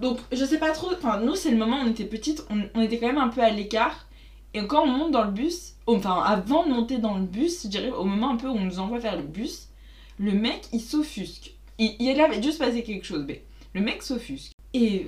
Donc, 0.00 0.18
je 0.32 0.44
sais 0.44 0.58
pas 0.58 0.70
trop. 0.70 0.88
Enfin, 0.92 1.20
nous, 1.20 1.36
c'est 1.36 1.50
le 1.50 1.56
moment 1.56 1.76
où 1.78 1.84
on 1.84 1.90
était 1.90 2.04
petites, 2.04 2.44
on, 2.50 2.62
on, 2.74 2.80
était 2.80 2.98
quand 2.98 3.06
même 3.06 3.18
un 3.18 3.28
peu 3.28 3.42
à 3.42 3.50
l'écart. 3.50 4.08
Et 4.54 4.66
quand 4.66 4.82
on 4.82 4.88
monte 4.88 5.12
dans 5.12 5.22
le 5.22 5.30
bus, 5.30 5.74
enfin, 5.86 6.20
avant 6.24 6.66
de 6.66 6.70
monter 6.70 6.98
dans 6.98 7.16
le 7.16 7.24
bus, 7.24 7.62
je 7.62 7.68
dirais, 7.68 7.90
au 7.90 8.04
moment 8.04 8.30
un 8.30 8.36
peu 8.36 8.48
où 8.48 8.54
on 8.54 8.64
nous 8.64 8.80
envoie 8.80 8.98
vers 8.98 9.16
le 9.16 9.22
bus, 9.22 9.68
le 10.18 10.32
mec, 10.32 10.62
il 10.72 10.80
s'offusque. 10.80 11.54
Il, 11.80 11.96
il 11.98 12.20
avait 12.20 12.42
juste 12.42 12.58
passé 12.58 12.82
quelque 12.82 13.06
chose, 13.06 13.24
mais 13.26 13.42
le 13.74 13.80
mec 13.80 14.02
s'offusque. 14.02 14.52
Et 14.74 15.06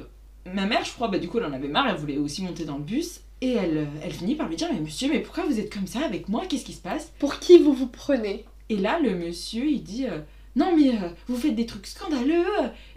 ma 0.53 0.67
mère, 0.67 0.85
je 0.85 0.93
crois, 0.93 1.09
bah, 1.09 1.19
du 1.19 1.29
coup, 1.29 1.39
elle 1.39 1.45
en 1.45 1.53
avait 1.53 1.69
marre, 1.69 1.89
elle 1.89 1.97
voulait 1.97 2.17
aussi 2.17 2.43
monter 2.43 2.65
dans 2.65 2.79
le 2.79 2.83
bus. 2.83 3.21
Et 3.43 3.53
elle, 3.53 3.89
elle 4.03 4.13
finit 4.13 4.37
par 4.37 4.49
lui 4.49 4.57
dire 4.57 4.69
Mais 4.73 4.81
monsieur, 4.81 5.09
mais 5.11 5.21
pourquoi 5.21 5.45
vous 5.45 5.61
êtes 5.61 5.73
comme 5.73 5.87
ça 5.87 6.01
avec 6.01 6.29
moi? 6.29 6.45
Qu'est-ce 6.49 6.65
qui 6.65 6.73
se 6.73 6.81
passe? 6.81 7.13
Pour 7.19 7.41
qui 7.41 7.59
vous 7.59 7.73
vous 7.73 7.89
prenez? 7.89 8.45
Et 8.69 8.77
là, 8.77 8.99
le 9.01 9.17
monsieur, 9.17 9.69
il 9.69 9.83
dit 9.83 10.07
euh, 10.07 10.21
Non, 10.57 10.75
mais 10.77 10.91
euh, 10.91 11.09
vous 11.29 11.37
faites 11.37 11.55
des 11.55 11.67
trucs 11.67 11.87
scandaleux. 11.87 12.47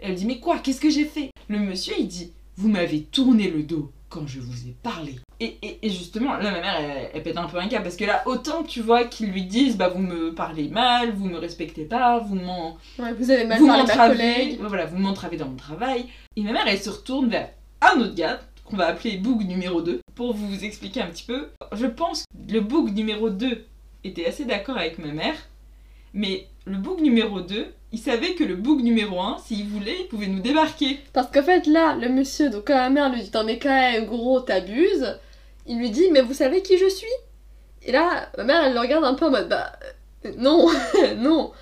Et 0.00 0.06
elle 0.06 0.14
dit 0.14 0.24
Mais 0.24 0.38
quoi? 0.38 0.58
Qu'est-ce 0.58 0.80
que 0.80 0.90
j'ai 0.90 1.04
fait? 1.04 1.30
Le 1.48 1.58
monsieur, 1.58 1.94
il 1.98 2.08
dit 2.08 2.32
Vous 2.56 2.68
m'avez 2.68 3.02
tourné 3.02 3.50
le 3.50 3.62
dos 3.62 3.92
quand 4.08 4.26
je 4.26 4.40
vous 4.40 4.68
ai 4.68 4.74
parlé. 4.82 5.16
Et, 5.40 5.58
et, 5.62 5.86
et 5.86 5.90
justement, 5.90 6.34
là, 6.34 6.50
ma 6.50 6.60
mère, 6.60 6.76
elle, 6.80 7.10
elle, 7.12 7.22
pète 7.22 7.36
un 7.36 7.46
peu 7.46 7.58
un 7.58 7.68
câble 7.68 7.84
parce 7.84 7.96
que 7.96 8.04
là, 8.04 8.22
autant 8.26 8.62
tu 8.62 8.80
vois 8.80 9.04
qu'ils 9.04 9.30
lui 9.30 9.44
disent 9.44 9.76
Bah, 9.76 9.88
vous 9.88 10.00
me 10.00 10.34
parlez 10.34 10.68
mal, 10.68 11.12
vous 11.12 11.26
me 11.26 11.38
respectez 11.38 11.84
pas, 11.84 12.18
vous 12.18 12.36
m'en. 12.36 12.78
Ouais, 12.98 13.12
vous 13.12 13.30
avez 13.30 13.44
mal 13.44 13.58
vous 13.58 13.66
parlé 13.66 13.90
à 13.90 13.96
ma 13.96 14.08
collègue. 14.08 14.58
Voilà, 14.60 14.86
vous 14.86 14.98
m'entravez 14.98 15.36
dans 15.36 15.48
mon 15.48 15.56
travail. 15.56 16.06
Et 16.36 16.42
ma 16.42 16.52
mère, 16.52 16.66
elle 16.66 16.80
se 16.80 16.90
retourne 16.90 17.28
vers 17.28 17.50
un 17.80 18.00
autre 18.00 18.14
gars 18.14 18.40
qu'on 18.64 18.76
va 18.76 18.86
appeler 18.86 19.16
Boug 19.18 19.44
numéro 19.46 19.82
2. 19.82 20.00
Pour 20.14 20.34
vous 20.34 20.64
expliquer 20.64 21.02
un 21.02 21.08
petit 21.08 21.24
peu, 21.24 21.48
je 21.72 21.86
pense 21.86 22.24
que 22.24 22.52
le 22.52 22.60
Boug 22.60 22.92
numéro 22.94 23.30
2 23.30 23.66
était 24.04 24.26
assez 24.26 24.44
d'accord 24.44 24.78
avec 24.78 24.98
ma 24.98 25.12
mère, 25.12 25.36
mais 26.14 26.46
le 26.64 26.76
Boug 26.76 27.00
numéro 27.00 27.40
2, 27.40 27.66
il 27.92 27.98
savait 27.98 28.34
que 28.34 28.44
le 28.44 28.56
Boug 28.56 28.82
numéro 28.82 29.20
1, 29.20 29.38
s'il 29.44 29.66
voulait, 29.68 29.96
il 30.00 30.08
pouvait 30.08 30.26
nous 30.26 30.40
débarquer. 30.40 31.00
Parce 31.12 31.30
qu'en 31.30 31.42
fait, 31.42 31.66
là, 31.66 31.94
le 31.94 32.08
monsieur, 32.08 32.50
donc 32.50 32.66
quand 32.66 32.74
ma 32.74 32.90
mère 32.90 33.12
lui 33.12 33.22
dit 33.22 33.30
Non, 33.32 33.44
mais 33.44 33.58
quand 33.58 33.68
même, 33.68 34.06
gros, 34.06 34.40
t'abuses, 34.40 35.18
il 35.66 35.78
lui 35.78 35.90
dit 35.90 36.10
Mais 36.12 36.22
vous 36.22 36.34
savez 36.34 36.62
qui 36.62 36.78
je 36.78 36.88
suis? 36.88 37.06
Et 37.82 37.92
là, 37.92 38.28
ma 38.36 38.44
mère, 38.44 38.64
elle 38.64 38.74
le 38.74 38.80
regarde 38.80 39.04
un 39.04 39.14
peu 39.14 39.26
en 39.26 39.30
mode 39.30 39.48
Bah, 39.48 39.72
euh, 40.24 40.32
non, 40.36 40.68
non. 41.16 41.52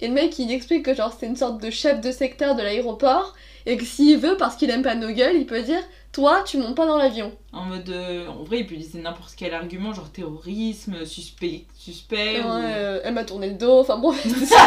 Et 0.00 0.08
le 0.08 0.14
mec, 0.14 0.38
il 0.38 0.50
explique 0.52 0.84
que 0.84 0.94
genre 0.94 1.14
c'est 1.18 1.26
une 1.26 1.36
sorte 1.36 1.60
de 1.62 1.70
chef 1.70 2.00
de 2.00 2.10
secteur 2.10 2.54
de 2.54 2.62
l'aéroport 2.62 3.34
et 3.64 3.76
que 3.76 3.84
s'il 3.84 4.18
veut, 4.18 4.36
parce 4.36 4.56
qu'il 4.56 4.70
aime 4.70 4.82
pas 4.82 4.94
nos 4.94 5.10
gueules, 5.10 5.36
il 5.36 5.46
peut 5.46 5.62
dire 5.62 5.82
Toi, 6.12 6.42
tu 6.44 6.58
montes 6.58 6.76
pas 6.76 6.86
dans 6.86 6.98
l'avion. 6.98 7.32
En 7.52 7.64
mode. 7.64 7.88
Euh, 7.88 8.28
en 8.28 8.44
vrai, 8.44 8.60
il 8.60 8.66
peut 8.66 8.74
utiliser 8.74 9.00
n'importe 9.00 9.34
quel 9.36 9.54
argument, 9.54 9.92
genre 9.92 10.10
terrorisme, 10.10 11.04
suspect. 11.04 11.64
suspect 11.74 12.40
ouais, 12.40 12.44
ou... 12.44 12.48
euh, 12.48 13.00
elle 13.04 13.14
m'a 13.14 13.24
tourné 13.24 13.48
le 13.48 13.56
dos, 13.56 13.80
enfin 13.80 13.98
bon, 13.98 14.14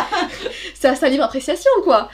c'est 0.73 0.87
à 0.87 0.95
sa 0.95 1.09
libre 1.09 1.23
appréciation 1.23 1.71
quoi. 1.83 2.09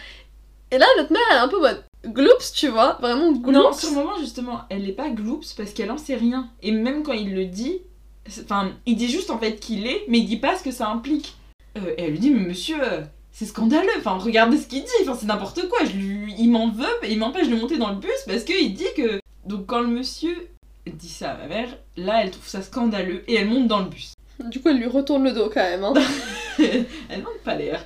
Et 0.71 0.77
là, 0.77 0.85
notre 0.97 1.11
mère, 1.11 1.21
elle 1.31 1.37
est 1.37 1.39
un 1.39 1.47
peu 1.47 1.59
mode 1.59 1.83
gloops, 2.05 2.53
tu 2.53 2.67
vois, 2.67 2.97
vraiment 3.01 3.31
gloops. 3.31 3.51
Non, 3.51 3.73
sur 3.73 3.89
le 3.89 3.95
moment, 3.95 4.17
justement, 4.19 4.61
elle 4.69 4.87
est 4.87 4.93
pas 4.93 5.09
gloops 5.09 5.53
parce 5.53 5.71
qu'elle 5.71 5.91
en 5.91 5.97
sait 5.97 6.15
rien. 6.15 6.49
Et 6.61 6.71
même 6.71 7.03
quand 7.03 7.13
il 7.13 7.33
le 7.33 7.45
dit, 7.45 7.81
enfin, 8.41 8.71
il 8.85 8.95
dit 8.95 9.09
juste 9.09 9.29
en 9.29 9.39
fait 9.39 9.59
qu'il 9.59 9.87
est, 9.87 10.03
mais 10.07 10.19
il 10.19 10.25
dit 10.25 10.37
pas 10.37 10.57
ce 10.57 10.63
que 10.63 10.71
ça 10.71 10.87
implique. 10.89 11.35
Euh, 11.77 11.93
et 11.97 12.03
elle 12.03 12.11
lui 12.11 12.19
dit, 12.19 12.31
mais 12.31 12.45
monsieur, 12.45 12.77
euh, 12.81 13.01
c'est 13.31 13.45
scandaleux, 13.45 13.89
enfin, 13.97 14.17
regardez 14.17 14.57
ce 14.57 14.67
qu'il 14.67 14.83
dit, 14.83 14.91
enfin, 15.01 15.15
c'est 15.19 15.25
n'importe 15.25 15.67
quoi, 15.67 15.79
je 15.85 15.97
lui... 15.97 16.33
il 16.37 16.49
m'en 16.49 16.69
veut 16.69 16.85
et 17.03 17.11
il 17.11 17.19
m'empêche 17.19 17.49
de 17.49 17.55
monter 17.55 17.77
dans 17.77 17.89
le 17.89 17.97
bus 17.97 18.11
parce 18.27 18.43
qu'il 18.43 18.73
dit 18.73 18.87
que. 18.95 19.19
Donc, 19.45 19.67
quand 19.67 19.81
le 19.81 19.87
monsieur 19.87 20.49
dit 20.87 21.09
ça 21.09 21.31
à 21.31 21.37
ma 21.37 21.47
mère, 21.47 21.77
là, 21.97 22.23
elle 22.23 22.31
trouve 22.31 22.47
ça 22.47 22.61
scandaleux 22.61 23.23
et 23.27 23.35
elle 23.35 23.47
monte 23.47 23.67
dans 23.67 23.79
le 23.79 23.89
bus. 23.89 24.13
Du 24.49 24.61
coup, 24.61 24.69
elle 24.69 24.77
lui 24.77 24.87
retourne 24.87 25.23
le 25.23 25.31
dos 25.31 25.49
quand 25.53 25.63
même. 25.63 25.83
Hein. 25.83 25.93
elle 27.09 27.21
manque 27.21 27.41
pas 27.43 27.55
l'air. 27.55 27.85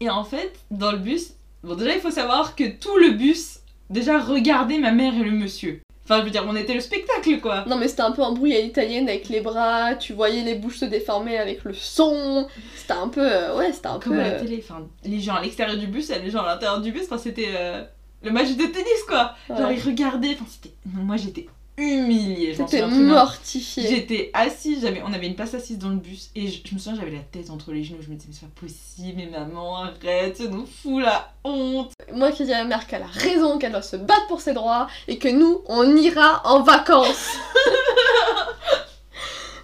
Et 0.00 0.10
en 0.10 0.24
fait, 0.24 0.52
dans 0.70 0.92
le 0.92 0.98
bus, 0.98 1.32
bon, 1.62 1.74
déjà, 1.74 1.94
il 1.94 2.00
faut 2.00 2.10
savoir 2.10 2.54
que 2.54 2.68
tout 2.68 2.96
le 2.98 3.10
bus, 3.10 3.60
déjà, 3.90 4.20
regardait 4.20 4.78
ma 4.78 4.92
mère 4.92 5.14
et 5.14 5.24
le 5.24 5.30
monsieur. 5.30 5.82
Enfin, 6.10 6.20
je 6.20 6.24
veux 6.24 6.30
dire, 6.30 6.42
on 6.48 6.56
était 6.56 6.72
le 6.72 6.80
spectacle, 6.80 7.38
quoi. 7.40 7.64
Non, 7.66 7.76
mais 7.76 7.86
c'était 7.86 8.00
un 8.00 8.12
peu 8.12 8.22
en 8.22 8.32
bruit 8.32 8.56
à 8.56 8.60
l'italienne 8.62 9.08
avec 9.10 9.28
les 9.28 9.42
bras, 9.42 9.94
tu 9.94 10.14
voyais 10.14 10.42
les 10.42 10.54
bouches 10.54 10.78
se 10.78 10.86
déformer 10.86 11.36
avec 11.36 11.64
le 11.64 11.74
son. 11.74 12.46
C'était 12.76 12.94
un 12.94 13.08
peu. 13.08 13.20
euh, 13.30 13.54
ouais, 13.58 13.72
c'était 13.74 13.88
un 13.88 13.98
Comme 13.98 14.14
peu. 14.14 14.20
à 14.20 14.28
la 14.28 14.34
euh, 14.34 14.40
télé, 14.40 14.64
enfin, 14.66 14.86
les 15.04 15.20
gens 15.20 15.34
à 15.34 15.42
l'extérieur 15.42 15.76
du 15.76 15.86
bus 15.86 16.08
et 16.08 16.18
les 16.18 16.30
gens 16.30 16.40
à 16.42 16.46
l'intérieur 16.46 16.80
du 16.80 16.92
bus, 16.92 17.02
enfin, 17.04 17.18
c'était 17.18 17.50
euh, 17.54 17.84
le 18.22 18.30
match 18.30 18.48
de 18.56 18.64
tennis, 18.64 19.02
quoi. 19.06 19.34
Genre, 19.48 19.70
ils 19.70 19.82
regardaient, 19.82 20.32
enfin, 20.32 20.46
c'était. 20.48 20.74
Moi, 20.86 21.16
j'étais 21.18 21.46
humiliée, 21.78 22.54
j'en 22.54 22.64
T'étais 22.64 22.82
souviens 22.82 22.96
très 22.96 23.04
bien. 23.04 23.14
mortifié. 23.14 23.88
J'étais 23.88 24.30
assise, 24.34 24.82
j'avais, 24.82 25.02
on 25.06 25.12
avait 25.12 25.26
une 25.26 25.36
place 25.36 25.54
assise 25.54 25.78
dans 25.78 25.88
le 25.88 25.96
bus 25.96 26.30
et 26.34 26.48
je, 26.48 26.60
je 26.68 26.74
me 26.74 26.78
souviens 26.78 26.98
j'avais 27.00 27.16
la 27.16 27.22
tête 27.22 27.50
entre 27.50 27.72
les 27.72 27.84
genoux, 27.84 27.98
je 28.00 28.08
me 28.10 28.16
disais 28.16 28.28
mais 28.28 28.34
c'est 28.38 28.46
pas 28.48 28.60
possible, 28.60 29.14
mais 29.16 29.26
maman 29.26 29.78
arrête, 29.78 30.36
ça 30.36 30.44
nous 30.44 30.66
fout 30.66 31.02
la 31.02 31.32
honte. 31.44 31.92
Moi 32.12 32.32
qui 32.32 32.44
dis 32.44 32.52
à 32.52 32.62
ma 32.62 32.68
mère 32.68 32.86
qu'elle 32.86 33.02
a 33.02 33.06
raison, 33.06 33.58
qu'elle 33.58 33.72
doit 33.72 33.82
se 33.82 33.96
battre 33.96 34.26
pour 34.28 34.40
ses 34.40 34.52
droits 34.52 34.88
et 35.06 35.18
que 35.18 35.28
nous, 35.28 35.62
on 35.66 35.96
ira 35.96 36.42
en 36.44 36.62
vacances. 36.62 37.32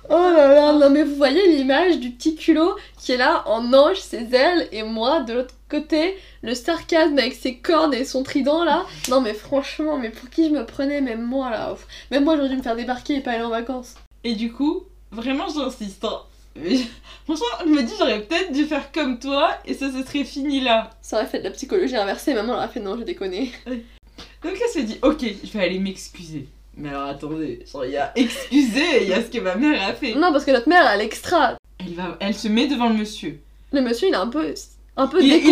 oh 0.09 0.13
là 0.15 0.49
là, 0.55 0.73
non 0.73 0.91
mais 0.91 1.03
vous 1.03 1.17
voyez 1.17 1.57
l'image 1.57 1.99
du 1.99 2.11
petit 2.11 2.37
culot 2.37 2.77
qui 2.99 3.13
est 3.13 3.17
là 3.17 3.43
en 3.47 3.73
ange, 3.73 3.99
ses 3.99 4.35
ailes, 4.35 4.69
et 4.73 4.83
moi 4.83 5.21
de 5.21 5.35
l'autre 5.35 5.55
côté, 5.79 6.17
le 6.43 6.55
sarcasme 6.55 7.19
avec 7.19 7.35
ses 7.35 7.57
cornes 7.57 7.95
et 7.95 8.05
son 8.05 8.23
trident 8.23 8.65
là. 8.65 8.85
Non 9.09 9.21
mais 9.21 9.35
franchement, 9.35 9.99
mais 9.99 10.11
pour 10.11 10.29
qui 10.31 10.49
je 10.49 10.51
me 10.55 10.65
prenais, 10.67 11.01
même 11.01 11.23
moi 11.23 11.51
là. 11.51 11.75
Même 12.11 12.25
moi 12.25 12.37
j'aurais 12.37 12.49
dû 12.51 12.57
me 12.57 12.63
faire 12.63 12.77
débarquer 12.77 13.17
et 13.17 13.21
pas 13.21 13.33
aller 13.33 13.43
en 13.45 13.51
vacances. 13.51 13.95
Et 14.25 14.35
du 14.35 14.53
coup, 14.53 14.85
vraiment 15.13 15.47
j'insiste. 15.49 16.05
hein. 16.05 16.21
Mais 16.57 16.77
je- 16.77 16.85
Franchement, 17.25 17.47
je 17.65 17.71
me 17.71 17.83
dis 17.83 17.93
j'aurais 17.99 18.21
peut-être 18.23 18.53
dû 18.53 18.65
faire 18.67 18.93
comme 18.93 19.19
toi 19.19 19.51
et 19.65 19.75
ça 19.75 19.91
se 19.91 20.03
serait 20.05 20.25
fini 20.25 20.61
là. 20.61 20.91
Ça 21.03 21.17
aurait 21.17 21.27
fait 21.27 21.39
de 21.39 21.45
la 21.45 21.51
psychologie 21.51 21.97
inversée, 21.97 22.35
maman 22.35 22.53
aurait 22.55 22.69
fait 22.69 22.81
non, 22.81 22.97
j'ai 22.99 23.05
déconné. 23.05 23.51
Donc 23.67 24.53
elle 24.63 24.71
se 24.83 24.87
dit 24.87 24.99
ok, 25.03 25.25
je 25.43 25.51
vais 25.59 25.65
aller 25.65 25.79
m'excuser. 25.79 26.47
Mais 26.77 26.89
alors 26.91 27.09
attendez, 27.09 27.65
il 27.85 27.91
y 27.91 27.97
a 27.97 28.13
excusé 28.17 28.83
il 29.03 29.09
y 29.09 29.13
a 29.13 29.23
ce 29.23 29.29
que 29.29 29.39
ma 29.39 29.55
mère 29.55 29.83
a 29.89 29.95
fait. 29.95 30.15
Non 30.15 30.33
parce 30.33 30.45
que 30.45 30.51
notre 30.51 30.69
mère 30.69 30.87
a 30.87 30.97
l'extra. 30.97 31.57
Elle, 31.81 31.95
va, 31.95 32.17
elle 32.21 32.35
se 32.35 32.49
met 32.49 32.67
devant 32.67 32.89
le 32.89 32.95
monsieur. 32.97 33.41
Le 33.73 33.81
monsieur 33.81 34.09
il 34.09 34.13
est 34.15 34.17
un 34.17 34.29
peu, 34.29 34.53
un 34.97 35.07
peu 35.07 35.23
Il 35.23 35.33
est-. 35.33 35.43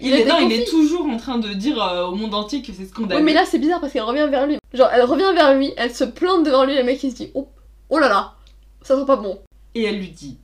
Il 0.00 0.12
est, 0.12 0.24
non, 0.24 0.38
il 0.40 0.52
est 0.52 0.68
toujours 0.68 1.06
en 1.06 1.16
train 1.16 1.38
de 1.38 1.52
dire 1.52 1.82
euh, 1.82 2.06
au 2.06 2.14
monde 2.14 2.34
entier 2.34 2.62
que 2.62 2.72
c'est 2.72 2.86
scandaleux. 2.86 3.20
Oui, 3.20 3.24
mais 3.24 3.34
là 3.34 3.44
c'est 3.44 3.58
bizarre 3.58 3.80
parce 3.80 3.92
qu'elle 3.92 4.02
revient 4.02 4.28
vers 4.30 4.46
lui. 4.46 4.58
Genre, 4.72 4.88
elle 4.92 5.02
revient 5.02 5.32
vers 5.34 5.54
lui, 5.54 5.72
elle 5.76 5.94
se 5.94 6.04
plante 6.04 6.44
devant 6.44 6.64
lui, 6.64 6.74
le 6.74 6.84
mec 6.84 7.02
il 7.02 7.10
se 7.10 7.16
dit 7.16 7.30
Oh, 7.34 7.48
oh 7.90 7.98
là 7.98 8.08
là, 8.08 8.34
ça 8.82 8.96
sent 8.98 9.06
pas 9.06 9.16
bon. 9.16 9.40
Et 9.74 9.84
elle 9.84 9.98
lui 9.98 10.08
dit 10.08 10.38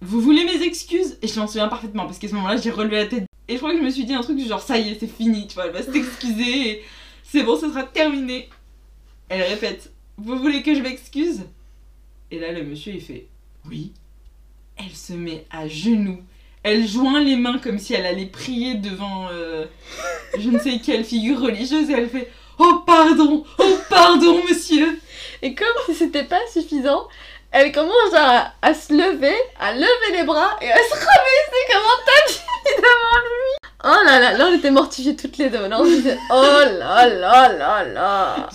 Vous 0.00 0.20
voulez 0.20 0.44
mes 0.44 0.62
excuses? 0.62 1.18
Et 1.22 1.28
je 1.28 1.38
m'en 1.40 1.46
souviens 1.46 1.68
parfaitement 1.68 2.04
parce 2.04 2.18
qu'à 2.18 2.28
ce 2.28 2.34
moment-là, 2.34 2.56
j'ai 2.56 2.70
relevé 2.70 2.96
la 2.96 3.06
tête. 3.06 3.24
Et 3.48 3.54
je 3.54 3.58
crois 3.58 3.72
que 3.72 3.78
je 3.78 3.82
me 3.82 3.90
suis 3.90 4.04
dit 4.04 4.14
un 4.14 4.22
truc 4.22 4.36
du 4.36 4.46
genre 4.46 4.60
Ça 4.60 4.78
y 4.78 4.90
est, 4.90 5.00
c'est 5.00 5.06
fini, 5.06 5.46
tu 5.46 5.54
vois, 5.54 5.66
elle 5.66 5.72
va 5.72 5.82
s'excuser 5.82 6.70
et 6.70 6.82
c'est 7.24 7.42
bon, 7.42 7.58
ça 7.58 7.68
sera 7.68 7.82
terminé. 7.82 8.48
Elle 9.28 9.42
répète 9.42 9.90
Vous 10.18 10.36
voulez 10.36 10.62
que 10.62 10.74
je 10.74 10.80
m'excuse? 10.80 11.44
Et 12.30 12.38
là, 12.38 12.52
le 12.52 12.62
monsieur, 12.64 12.94
il 12.94 13.00
fait 13.00 13.26
Oui. 13.66 13.92
Elle 14.76 14.94
se 14.94 15.12
met 15.12 15.44
à 15.50 15.68
genoux. 15.68 16.18
Elle 16.64 16.86
joint 16.86 17.20
les 17.20 17.36
mains 17.36 17.58
comme 17.58 17.78
si 17.78 17.94
elle 17.94 18.06
allait 18.06 18.26
prier 18.26 18.74
devant 18.74 19.28
euh, 19.32 19.64
je 20.38 20.48
ne 20.48 20.58
sais 20.58 20.78
quelle 20.84 21.04
figure 21.04 21.40
religieuse 21.40 21.90
et 21.90 21.94
elle 21.94 22.08
fait 22.08 22.30
Oh 22.58 22.82
pardon, 22.86 23.44
oh 23.58 23.78
pardon 23.90 24.40
monsieur 24.48 25.00
Et 25.42 25.54
comme 25.54 25.66
si 25.86 25.94
c'était 25.94 26.24
pas 26.24 26.38
suffisant, 26.52 27.08
elle 27.50 27.72
commence 27.72 28.14
à, 28.14 28.52
à 28.62 28.74
se 28.74 28.92
lever, 28.92 29.34
à 29.58 29.72
lever 29.72 30.16
les 30.16 30.22
bras 30.22 30.56
et 30.60 30.70
à 30.70 30.76
se 30.76 30.92
rabaisser 30.92 31.72
comme 31.72 31.82
un 31.82 32.04
tapis 32.06 32.40
devant 32.76 33.18
lui. 33.24 33.70
Oh 33.84 34.04
là 34.06 34.20
là, 34.20 34.38
là 34.38 34.46
on 34.48 34.56
était 34.56 34.70
mortifiés 34.70 35.16
toutes 35.16 35.38
les 35.38 35.50
deux. 35.50 35.66
Là 35.66 35.80
on 35.80 35.84
se 35.84 35.90
disait 35.90 36.18
Oh 36.30 36.42
là 36.78 37.08
là 37.08 37.52
là 37.52 37.84
là. 37.84 38.48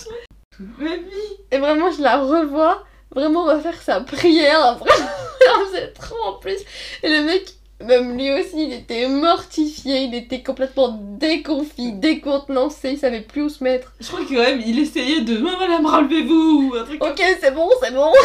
Ma 0.59 0.95
vie 0.95 1.37
Et 1.51 1.57
vraiment, 1.57 1.91
je 1.91 2.01
la 2.01 2.17
revois. 2.17 2.83
Vraiment, 3.11 3.41
on 3.43 3.45
va 3.45 3.59
faire 3.59 3.81
sa 3.81 4.01
prière. 4.01 4.77
Vraiment, 4.77 5.65
c'est 5.71 5.93
trop 5.93 6.17
en 6.25 6.33
plus. 6.33 6.57
Et 7.03 7.09
le 7.09 7.23
mec, 7.23 7.45
même 7.85 8.17
lui 8.17 8.31
aussi, 8.31 8.65
il 8.65 8.73
était 8.73 9.07
mortifié. 9.07 10.03
Il 10.03 10.15
était 10.15 10.41
complètement 10.41 10.99
déconfit, 11.19 11.93
décontenancé. 11.93 12.91
Il 12.91 12.97
savait 12.97 13.21
plus 13.21 13.43
où 13.43 13.49
se 13.49 13.63
mettre. 13.63 13.93
Je 13.99 14.07
crois 14.07 14.21
que 14.21 14.29
quand 14.29 14.41
même 14.41 14.61
il 14.65 14.79
essayait 14.79 15.21
de 15.21 15.37
Oh, 15.37 15.57
madame 15.59 15.85
relevez-vous 15.85 16.69
ou 16.69 16.75
un 16.75 16.83
truc 16.83 17.03
Ok, 17.03 17.21
c'est 17.39 17.53
bon, 17.53 17.69
c'est 17.81 17.93
bon. 17.93 18.11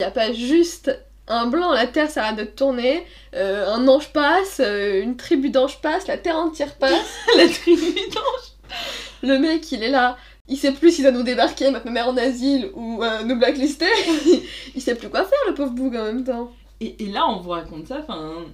Il 0.00 0.04
n'y 0.04 0.06
a 0.06 0.10
pas 0.10 0.32
juste 0.32 0.90
un 1.30 1.46
blanc, 1.46 1.72
la 1.72 1.86
terre 1.86 2.10
s'arrête 2.10 2.36
de 2.36 2.44
tourner, 2.44 3.04
euh, 3.36 3.72
un 3.72 3.86
ange 3.86 4.12
passe, 4.12 4.60
euh, 4.60 5.00
une 5.00 5.16
tribu 5.16 5.50
d'anges 5.50 5.80
passe, 5.80 6.08
la 6.08 6.18
terre 6.18 6.36
entière 6.36 6.74
passe. 6.74 7.18
la 7.36 7.46
tribu 7.48 7.92
d'ange. 8.12 8.74
Le 9.22 9.38
mec, 9.38 9.70
il 9.70 9.82
est 9.82 9.90
là. 9.90 10.16
Il 10.48 10.56
sait 10.56 10.72
plus 10.72 10.90
s'il 10.90 11.04
doit 11.04 11.12
nous 11.12 11.22
débarquer, 11.22 11.70
mettre 11.70 11.86
ma 11.86 11.92
mère 11.92 12.08
en 12.08 12.16
asile 12.16 12.70
ou 12.74 13.04
euh, 13.04 13.22
nous 13.22 13.36
blacklister. 13.36 13.86
il 14.74 14.82
sait 14.82 14.96
plus 14.96 15.08
quoi 15.08 15.24
faire, 15.24 15.38
le 15.46 15.54
pauvre 15.54 15.70
boug 15.70 15.94
en 15.94 16.04
même 16.04 16.24
temps. 16.24 16.50
Et, 16.80 17.02
et 17.04 17.06
là 17.08 17.26
on 17.28 17.40
vous 17.40 17.50
raconte 17.50 17.86
ça, 17.88 17.98
enfin. 18.02 18.44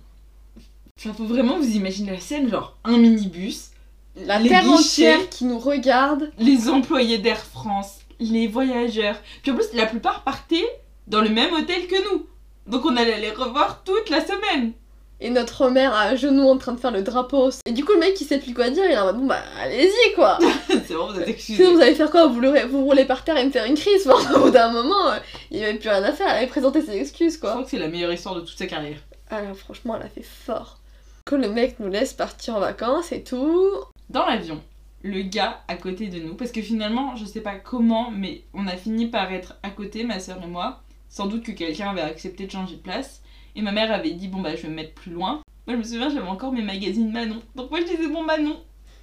Enfin, 0.98 1.12
faut 1.12 1.26
vraiment 1.26 1.58
vous 1.58 1.70
imaginer 1.76 2.12
la 2.12 2.20
scène, 2.20 2.48
genre 2.50 2.76
un 2.84 2.96
minibus, 2.96 3.70
La 4.16 4.38
Les 4.38 4.48
terre 4.48 4.62
guichets. 4.64 5.12
entière 5.14 5.28
qui 5.28 5.44
nous 5.44 5.58
regarde. 5.58 6.30
les 6.38 6.68
employés 6.70 7.18
d'Air 7.18 7.38
France, 7.44 7.98
les 8.18 8.46
voyageurs. 8.48 9.16
Puis 9.42 9.52
en 9.52 9.54
plus, 9.56 9.66
la 9.74 9.84
plupart 9.86 10.24
partaient 10.24 10.64
dans 11.06 11.20
le 11.20 11.28
même 11.28 11.52
hôtel 11.52 11.86
que 11.86 11.96
nous. 12.12 12.26
Donc 12.66 12.84
on 12.86 12.96
allait 12.96 13.20
les 13.20 13.30
revoir 13.30 13.82
toute 13.84 14.08
la 14.10 14.24
semaine. 14.24 14.72
Et 15.20 15.30
notre 15.30 15.68
mère 15.70 15.94
à 15.94 16.14
genoux 16.16 16.48
en 16.48 16.58
train 16.58 16.72
de 16.72 16.80
faire 16.80 16.90
le 16.90 17.02
drapeau. 17.02 17.50
Et 17.66 17.72
du 17.72 17.84
coup, 17.84 17.92
le 17.92 18.00
mec, 18.00 18.20
il 18.20 18.24
sait 18.26 18.38
plus 18.38 18.52
quoi 18.54 18.68
dire. 18.70 18.84
Il 18.86 18.92
est 18.92 18.98
en 18.98 19.04
mode, 19.06 19.18
bon 19.18 19.26
bah, 19.26 19.40
allez-y 19.62 20.14
quoi. 20.14 20.38
c'est 20.86 20.94
bon, 20.94 21.12
vous 21.12 21.20
êtes. 21.20 21.38
Sinon, 21.38 21.74
vous 21.74 21.80
allez 21.80 21.94
faire 21.94 22.10
quoi 22.10 22.26
vous, 22.26 22.84
roulez 22.84 23.04
par 23.04 23.24
terre 23.24 23.36
et 23.36 23.44
me 23.44 23.50
faire 23.50 23.64
une 23.64 23.74
crise. 23.76 24.08
Enfin, 24.08 24.34
au 24.34 24.44
bout 24.44 24.50
d'un 24.50 24.70
moment, 24.70 25.08
euh, 25.10 25.18
il 25.50 25.58
y 25.58 25.64
avait 25.64 25.78
plus 25.78 25.88
rien 25.88 26.02
à 26.02 26.12
faire. 26.12 26.28
Elle 26.28 26.38
avait 26.38 26.46
présenté 26.46 26.82
ses 26.82 26.96
excuses 26.96 27.34
Je 27.34 27.40
quoi. 27.40 27.50
crois 27.50 27.64
que 27.64 27.70
c'est 27.70 27.78
la 27.78 27.88
meilleure 27.88 28.12
histoire 28.12 28.34
de 28.34 28.40
toute 28.40 28.56
sa 28.56 28.66
carrière. 28.66 28.98
Alors, 29.30 29.56
franchement, 29.56 29.96
elle 29.96 30.06
a 30.06 30.08
fait 30.08 30.22
fort. 30.22 30.78
Que 31.24 31.34
le 31.34 31.48
mec 31.48 31.80
nous 31.80 31.88
laisse 31.88 32.12
partir 32.12 32.56
en 32.56 32.60
vacances 32.60 33.12
et 33.12 33.24
tout. 33.24 33.70
Dans 34.10 34.24
l'avion, 34.24 34.62
le 35.02 35.22
gars 35.22 35.62
à 35.66 35.76
côté 35.76 36.06
de 36.06 36.20
nous, 36.20 36.34
parce 36.34 36.52
que 36.52 36.62
finalement, 36.62 37.16
je 37.16 37.24
sais 37.24 37.40
pas 37.40 37.56
comment, 37.56 38.10
mais 38.12 38.42
on 38.54 38.66
a 38.68 38.76
fini 38.76 39.08
par 39.08 39.32
être 39.32 39.56
à 39.62 39.70
côté, 39.70 40.04
ma 40.04 40.20
soeur 40.20 40.38
et 40.42 40.46
moi. 40.46 40.82
Sans 41.08 41.26
doute 41.26 41.42
que 41.44 41.52
quelqu'un 41.52 41.90
avait 41.90 42.02
accepté 42.02 42.46
de 42.46 42.50
changer 42.52 42.76
de 42.76 42.80
place. 42.80 43.22
Et 43.54 43.62
ma 43.62 43.72
mère 43.72 43.90
avait 43.92 44.10
dit, 44.10 44.28
bon 44.28 44.40
bah 44.40 44.54
je 44.54 44.62
vais 44.62 44.68
me 44.68 44.74
mettre 44.74 44.94
plus 44.94 45.10
loin. 45.12 45.40
Moi 45.66 45.74
je 45.74 45.76
me 45.76 45.82
souviens, 45.82 46.10
j'avais 46.10 46.28
encore 46.28 46.52
mes 46.52 46.62
magazines 46.62 47.10
Manon. 47.10 47.40
Donc 47.54 47.70
moi 47.70 47.80
je 47.80 47.86
disais, 47.86 48.08
bon 48.08 48.22
Manon. 48.22 48.56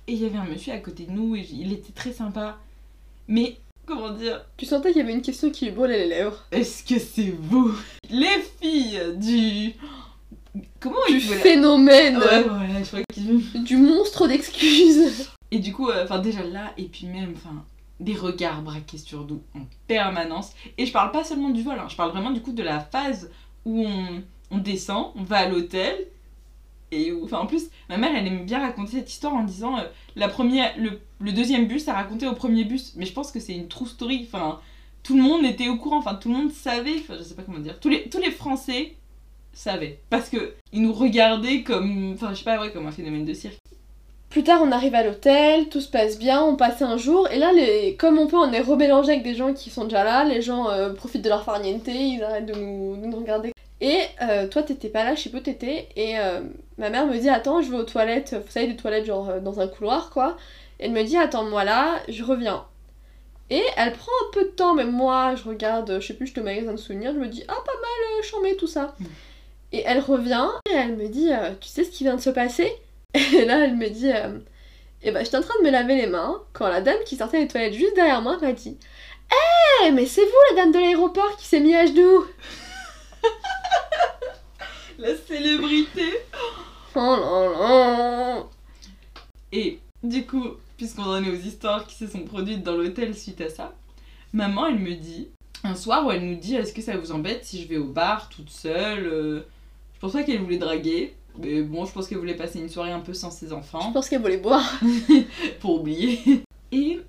Et 0.07 0.13
il 0.13 0.21
y 0.21 0.25
avait 0.25 0.37
un 0.37 0.45
monsieur 0.45 0.73
à 0.73 0.79
côté 0.79 1.05
de 1.05 1.11
nous, 1.11 1.35
et 1.35 1.47
il 1.51 1.71
était 1.71 1.93
très 1.93 2.11
sympa. 2.11 2.57
Mais, 3.27 3.57
comment 3.85 4.09
dire, 4.11 4.43
Tu 4.57 4.65
sentais 4.65 4.89
qu'il 4.91 5.01
y 5.01 5.03
avait 5.03 5.13
une 5.13 5.21
question 5.21 5.49
qui 5.49 5.65
lui 5.65 5.71
brûlait 5.71 5.99
les 5.99 6.09
lèvres. 6.09 6.43
est-ce 6.51 6.83
que 6.83 6.99
c'est 6.99 7.33
vous 7.39 7.71
Les 8.09 8.41
filles 8.61 8.99
du... 9.15 9.73
Comment 10.79 10.97
Du 11.07 11.15
il 11.15 11.21
phénomène, 11.21 12.17
Ouais, 12.17 12.43
voilà, 12.43 12.83
je 12.83 12.87
crois 12.87 12.99
qu'il... 13.11 13.63
du 13.63 13.77
monstre 13.77 14.27
d'excuses. 14.27 15.29
Et 15.51 15.59
du 15.59 15.71
coup, 15.71 15.89
euh, 15.89 16.03
enfin 16.03 16.19
déjà 16.19 16.43
là, 16.43 16.73
et 16.77 16.83
puis 16.85 17.07
même, 17.07 17.33
enfin, 17.35 17.63
des 17.99 18.13
regards 18.15 18.61
braqués 18.61 18.97
sur 18.97 19.25
nous 19.25 19.41
en 19.55 19.61
permanence. 19.87 20.51
Et 20.77 20.85
je 20.85 20.91
parle 20.91 21.11
pas 21.11 21.23
seulement 21.23 21.49
du 21.49 21.63
vol, 21.63 21.79
hein, 21.79 21.87
je 21.89 21.95
parle 21.95 22.11
vraiment 22.11 22.31
du 22.31 22.41
coup 22.41 22.51
de 22.51 22.61
la 22.63 22.79
phase 22.81 23.31
où 23.65 23.85
on, 23.87 24.21
on 24.51 24.57
descend, 24.57 25.11
on 25.15 25.23
va 25.23 25.37
à 25.37 25.47
l'hôtel. 25.47 26.07
Enfin 27.23 27.39
en 27.39 27.45
plus, 27.45 27.69
ma 27.89 27.97
mère 27.97 28.11
elle 28.15 28.27
aime 28.27 28.45
bien 28.45 28.59
raconter 28.59 28.97
cette 28.97 29.11
histoire 29.11 29.33
en 29.33 29.43
disant 29.43 29.77
euh, 29.77 29.83
la 30.15 30.27
première, 30.27 30.73
le, 30.77 30.99
le 31.19 31.31
deuxième 31.31 31.67
bus 31.67 31.87
a 31.87 31.93
raconté 31.93 32.27
au 32.27 32.33
premier 32.33 32.63
bus. 32.63 32.93
Mais 32.95 33.05
je 33.05 33.13
pense 33.13 33.31
que 33.31 33.39
c'est 33.39 33.53
une 33.53 33.67
true 33.67 33.87
story. 33.87 34.27
Enfin, 34.27 34.59
tout 35.03 35.15
le 35.15 35.23
monde 35.23 35.45
était 35.45 35.69
au 35.69 35.77
courant, 35.77 35.97
enfin 35.97 36.15
tout 36.15 36.29
le 36.29 36.35
monde 36.35 36.51
savait, 36.51 36.95
enfin 36.99 37.15
je 37.17 37.23
sais 37.23 37.35
pas 37.35 37.43
comment 37.43 37.59
dire. 37.59 37.79
Tous 37.79 37.89
les, 37.89 38.09
tous 38.09 38.19
les 38.19 38.31
Français 38.31 38.93
savaient. 39.53 39.99
Parce 40.09 40.29
que 40.29 40.53
ils 40.71 40.81
nous 40.81 40.93
regardaient 40.93 41.61
comme, 41.63 42.13
enfin 42.13 42.29
je 42.33 42.39
sais 42.39 42.45
pas, 42.45 42.59
ouais, 42.59 42.71
comme 42.71 42.87
un 42.87 42.91
phénomène 42.91 43.25
de 43.25 43.33
cirque. 43.33 43.57
Plus 44.29 44.43
tard, 44.43 44.61
on 44.63 44.71
arrive 44.71 44.95
à 44.95 45.03
l'hôtel, 45.03 45.69
tout 45.69 45.79
se 45.79 45.87
passe 45.87 46.17
bien, 46.17 46.41
on 46.41 46.55
passe 46.55 46.81
un 46.81 46.97
jour, 46.97 47.29
et 47.29 47.37
là, 47.37 47.53
les... 47.53 47.95
comme 47.97 48.17
on 48.17 48.25
peut, 48.25 48.37
on 48.37 48.51
est 48.51 48.61
remélangé 48.61 49.11
avec 49.11 49.23
des 49.23 49.35
gens 49.35 49.53
qui 49.53 49.69
sont 49.69 49.83
déjà 49.83 50.03
là, 50.03 50.25
les 50.25 50.41
gens 50.41 50.71
euh, 50.71 50.91
profitent 50.91 51.21
de 51.21 51.29
leur 51.29 51.43
farniente, 51.43 51.87
ils 51.87 52.23
arrêtent 52.23 52.47
de 52.47 52.55
nous, 52.55 52.95
de 52.95 53.05
nous 53.05 53.17
regarder. 53.17 53.51
Et 53.81 53.99
euh, 54.21 54.47
toi, 54.47 54.63
t'étais 54.63 54.89
pas 54.89 55.03
là, 55.03 55.15
je 55.15 55.21
sais 55.23 55.29
pas 55.29 55.39
où 55.39 55.41
t'étais, 55.41 55.89
et 55.95 56.17
euh, 56.17 56.41
ma 56.77 56.89
mère 56.89 57.05
me 57.05 57.17
dit 57.17 57.29
Attends, 57.29 57.61
je 57.61 57.69
vais 57.69 57.77
aux 57.77 57.83
toilettes, 57.83 58.33
vous 58.33 58.51
savez, 58.51 58.67
des 58.67 58.77
toilettes 58.77 59.05
genre 59.05 59.29
euh, 59.29 59.39
dans 59.39 59.59
un 59.59 59.67
couloir, 59.67 60.09
quoi. 60.09 60.37
Elle 60.79 60.91
me 60.91 61.03
dit 61.03 61.17
Attends-moi 61.17 61.63
là, 61.63 61.99
je 62.07 62.23
reviens. 62.23 62.65
Et 63.49 63.63
elle 63.77 63.93
prend 63.93 64.11
un 64.25 64.31
peu 64.31 64.45
de 64.45 64.49
temps, 64.49 64.73
même 64.73 64.91
moi, 64.91 65.35
je 65.35 65.43
regarde, 65.43 65.99
je 65.99 66.07
sais 66.07 66.13
plus, 66.13 66.27
je 66.27 66.33
te 66.33 66.39
magasin 66.39 66.71
de 66.71 66.77
souvenirs, 66.77 67.13
je 67.13 67.19
me 67.19 67.27
dis 67.27 67.43
Ah, 67.47 67.53
pas 67.53 67.73
mal, 67.73 68.19
euh, 68.19 68.23
chambé, 68.23 68.55
tout 68.55 68.67
ça. 68.67 68.95
Mm. 68.99 69.05
Et 69.73 69.83
elle 69.85 69.99
revient, 69.99 70.47
et 70.69 70.73
elle 70.73 70.95
me 70.95 71.07
dit 71.07 71.31
euh, 71.31 71.51
Tu 71.59 71.67
sais 71.67 71.83
ce 71.83 71.91
qui 71.91 72.03
vient 72.03 72.15
de 72.15 72.21
se 72.21 72.29
passer? 72.29 72.71
Et 73.13 73.45
là, 73.45 73.65
elle 73.65 73.75
me 73.75 73.89
dit 73.89 74.11
euh, 74.11 74.39
Eh 75.03 75.11
ben, 75.11 75.23
j'étais 75.23 75.37
en 75.37 75.41
train 75.41 75.59
de 75.59 75.65
me 75.65 75.71
laver 75.71 75.95
les 75.95 76.07
mains 76.07 76.41
quand 76.53 76.67
la 76.67 76.81
dame 76.81 76.97
qui 77.05 77.15
sortait 77.15 77.41
des 77.41 77.47
toilettes 77.47 77.73
juste 77.73 77.95
derrière 77.95 78.21
moi 78.21 78.37
m'a 78.41 78.53
dit 78.53 78.77
Eh, 79.83 79.91
mais 79.91 80.05
c'est 80.05 80.21
vous 80.21 80.55
la 80.55 80.63
dame 80.63 80.71
de 80.71 80.79
l'aéroport 80.79 81.37
qui 81.37 81.45
s'est 81.45 81.59
mis 81.59 81.75
à 81.75 81.85
genoux? 81.85 82.25
La 84.99 85.15
célébrité 85.15 86.05
Oh 86.95 86.99
là 86.99 87.59
là 87.59 88.43
Et 89.51 89.79
du 90.03 90.25
coup, 90.25 90.43
puisqu'on 90.77 91.03
en 91.03 91.23
est 91.23 91.29
aux 91.29 91.35
histoires 91.35 91.87
qui 91.87 91.95
se 91.95 92.07
sont 92.07 92.21
produites 92.21 92.63
dans 92.63 92.75
l'hôtel 92.75 93.15
suite 93.15 93.41
à 93.41 93.49
ça, 93.49 93.73
maman, 94.33 94.67
elle 94.67 94.79
me 94.79 94.95
dit, 94.95 95.29
un 95.63 95.75
soir 95.75 96.05
où 96.05 96.11
elle 96.11 96.25
nous 96.25 96.35
dit 96.35 96.55
Est-ce 96.55 96.73
que 96.73 96.81
ça 96.81 96.97
vous 96.97 97.11
embête 97.11 97.45
si 97.45 97.61
je 97.61 97.67
vais 97.67 97.77
au 97.77 97.85
bar 97.85 98.29
toute 98.29 98.49
seule 98.49 99.05
euh, 99.05 99.41
Je 99.95 99.99
pense 99.99 100.13
pas 100.13 100.23
qu'elle 100.23 100.41
voulait 100.41 100.57
draguer. 100.57 101.15
Mais 101.39 101.61
bon, 101.61 101.85
je 101.85 101.91
pense 101.91 102.07
qu'elle 102.07 102.19
voulait 102.19 102.35
passer 102.35 102.59
une 102.59 102.69
soirée 102.69 102.91
un 102.91 102.99
peu 102.99 103.13
sans 103.13 103.31
ses 103.31 103.47
Je 103.47 103.53
enfants, 103.53 103.91
pense 103.91 104.07
qu'elle 104.09 104.21
voulait 104.21 104.37
boire. 104.37 104.79
pour 105.59 105.81
oublier. 105.81 106.43
Et 106.71 106.99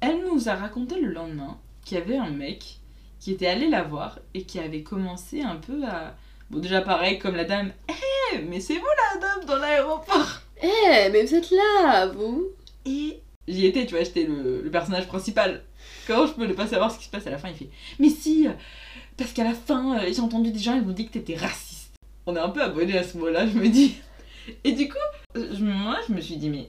elle 0.00 0.24
nous 0.26 0.48
a 0.48 0.54
raconté 0.54 1.00
le 1.00 1.12
lendemain 1.12 1.58
qu'il 1.84 1.98
y 1.98 2.00
avait 2.00 2.16
un 2.16 2.30
mec 2.30 2.78
qui 3.24 3.32
était 3.32 3.46
allé 3.46 3.70
la 3.70 3.82
voir 3.82 4.18
et 4.34 4.42
qui 4.42 4.58
avait 4.58 4.82
commencé 4.82 5.40
un 5.40 5.56
peu 5.56 5.82
à. 5.86 6.14
Bon, 6.50 6.58
déjà 6.58 6.82
pareil, 6.82 7.18
comme 7.18 7.36
la 7.36 7.44
dame 7.44 7.72
Hé, 7.88 8.42
mais 8.50 8.60
c'est 8.60 8.76
vous 8.76 8.84
la 9.14 9.18
dame 9.18 9.46
dans 9.46 9.56
l'aéroport 9.56 10.40
Eh, 10.62 11.08
mais 11.10 11.24
vous 11.24 11.34
êtes 11.34 11.50
là, 11.50 12.06
vous 12.08 12.48
Et 12.84 13.20
j'y 13.48 13.64
étais, 13.64 13.86
tu 13.86 13.94
vois, 13.94 14.04
j'étais 14.04 14.24
le, 14.24 14.60
le 14.60 14.70
personnage 14.70 15.06
principal. 15.06 15.64
Comment 16.06 16.26
je 16.26 16.34
peux 16.34 16.44
ne 16.44 16.52
pas 16.52 16.66
savoir 16.66 16.90
ce 16.90 16.98
qui 16.98 17.06
se 17.06 17.10
passe 17.10 17.26
à 17.26 17.30
la 17.30 17.38
fin? 17.38 17.48
Il 17.48 17.54
fait 17.54 17.70
Mais 17.98 18.10
si, 18.10 18.46
euh, 18.46 18.52
parce 19.16 19.32
qu'à 19.32 19.44
la 19.44 19.54
fin, 19.54 19.98
euh, 19.98 20.12
j'ai 20.12 20.20
entendu 20.20 20.52
des 20.52 20.58
gens, 20.58 20.74
ils 20.74 20.82
m'ont 20.82 20.92
dit 20.92 21.06
que 21.06 21.12
t'étais 21.14 21.36
raciste. 21.36 21.94
On 22.26 22.36
est 22.36 22.40
un 22.40 22.50
peu 22.50 22.62
abonné 22.62 22.98
à 22.98 23.04
ce 23.04 23.16
mot-là, 23.16 23.46
je 23.46 23.58
me 23.58 23.68
dis. 23.68 23.96
Et 24.64 24.72
du 24.72 24.86
coup, 24.86 24.98
je, 25.34 25.64
moi, 25.64 25.96
je 26.06 26.12
me 26.12 26.20
suis 26.20 26.36
dit 26.36 26.50
Mais 26.50 26.68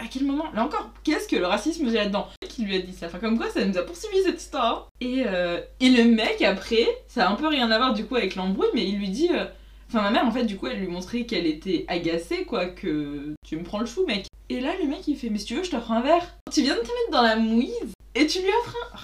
à 0.00 0.08
quel 0.10 0.24
moment? 0.24 0.50
Là 0.52 0.64
encore, 0.64 0.90
qu'est-ce 1.04 1.28
que 1.28 1.36
le 1.36 1.46
racisme 1.46 1.88
j'ai 1.88 1.98
là-dedans? 1.98 2.26
Qui 2.54 2.64
lui 2.64 2.76
a 2.76 2.80
dit 2.80 2.92
ça 2.92 3.06
Enfin, 3.06 3.18
comme 3.18 3.38
quoi, 3.38 3.48
ça 3.48 3.64
nous 3.64 3.78
a 3.78 3.82
poursuivi 3.82 4.22
cette 4.22 4.40
histoire. 4.40 4.88
Et, 5.00 5.22
euh, 5.26 5.58
et 5.80 5.88
le 5.88 6.04
mec, 6.04 6.42
après, 6.42 6.86
ça 7.08 7.26
a 7.26 7.32
un 7.32 7.36
peu 7.36 7.46
rien 7.48 7.70
à 7.70 7.78
voir 7.78 7.94
du 7.94 8.04
coup 8.04 8.16
avec 8.16 8.34
l'embrouille, 8.34 8.68
mais 8.74 8.84
il 8.86 8.98
lui 8.98 9.08
dit. 9.08 9.30
euh, 9.32 9.46
Enfin, 9.88 10.02
ma 10.02 10.10
mère, 10.10 10.26
en 10.26 10.30
fait, 10.30 10.44
du 10.44 10.56
coup, 10.56 10.66
elle 10.68 10.78
lui 10.80 10.86
montrait 10.88 11.24
qu'elle 11.24 11.46
était 11.46 11.84
agacée, 11.88 12.44
quoi, 12.44 12.66
que 12.66 13.34
tu 13.46 13.56
me 13.56 13.62
prends 13.62 13.78
le 13.80 13.84
chou, 13.86 14.04
mec. 14.06 14.26
Et 14.48 14.60
là, 14.60 14.70
le 14.82 14.88
mec, 14.88 15.06
il 15.08 15.16
fait, 15.16 15.28
mais 15.30 15.38
si 15.38 15.44
tu 15.46 15.54
veux, 15.54 15.64
je 15.64 15.70
t'offre 15.70 15.92
un 15.92 16.00
verre. 16.02 16.26
Tu 16.50 16.62
viens 16.62 16.74
de 16.74 16.80
te 16.80 16.84
mettre 16.86 17.10
dans 17.10 17.22
la 17.22 17.36
mouise 17.36 17.92
et 18.14 18.26
tu 18.26 18.38
lui 18.40 18.48
offres 18.60 18.76
un. 18.84 18.96
Ah, 18.96 19.00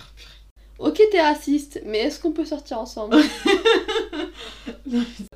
Ok, 0.78 1.00
t'es 1.10 1.20
raciste, 1.20 1.80
mais 1.86 1.98
est-ce 1.98 2.20
qu'on 2.20 2.32
peut 2.32 2.44
sortir 2.44 2.78
ensemble? 2.78 3.16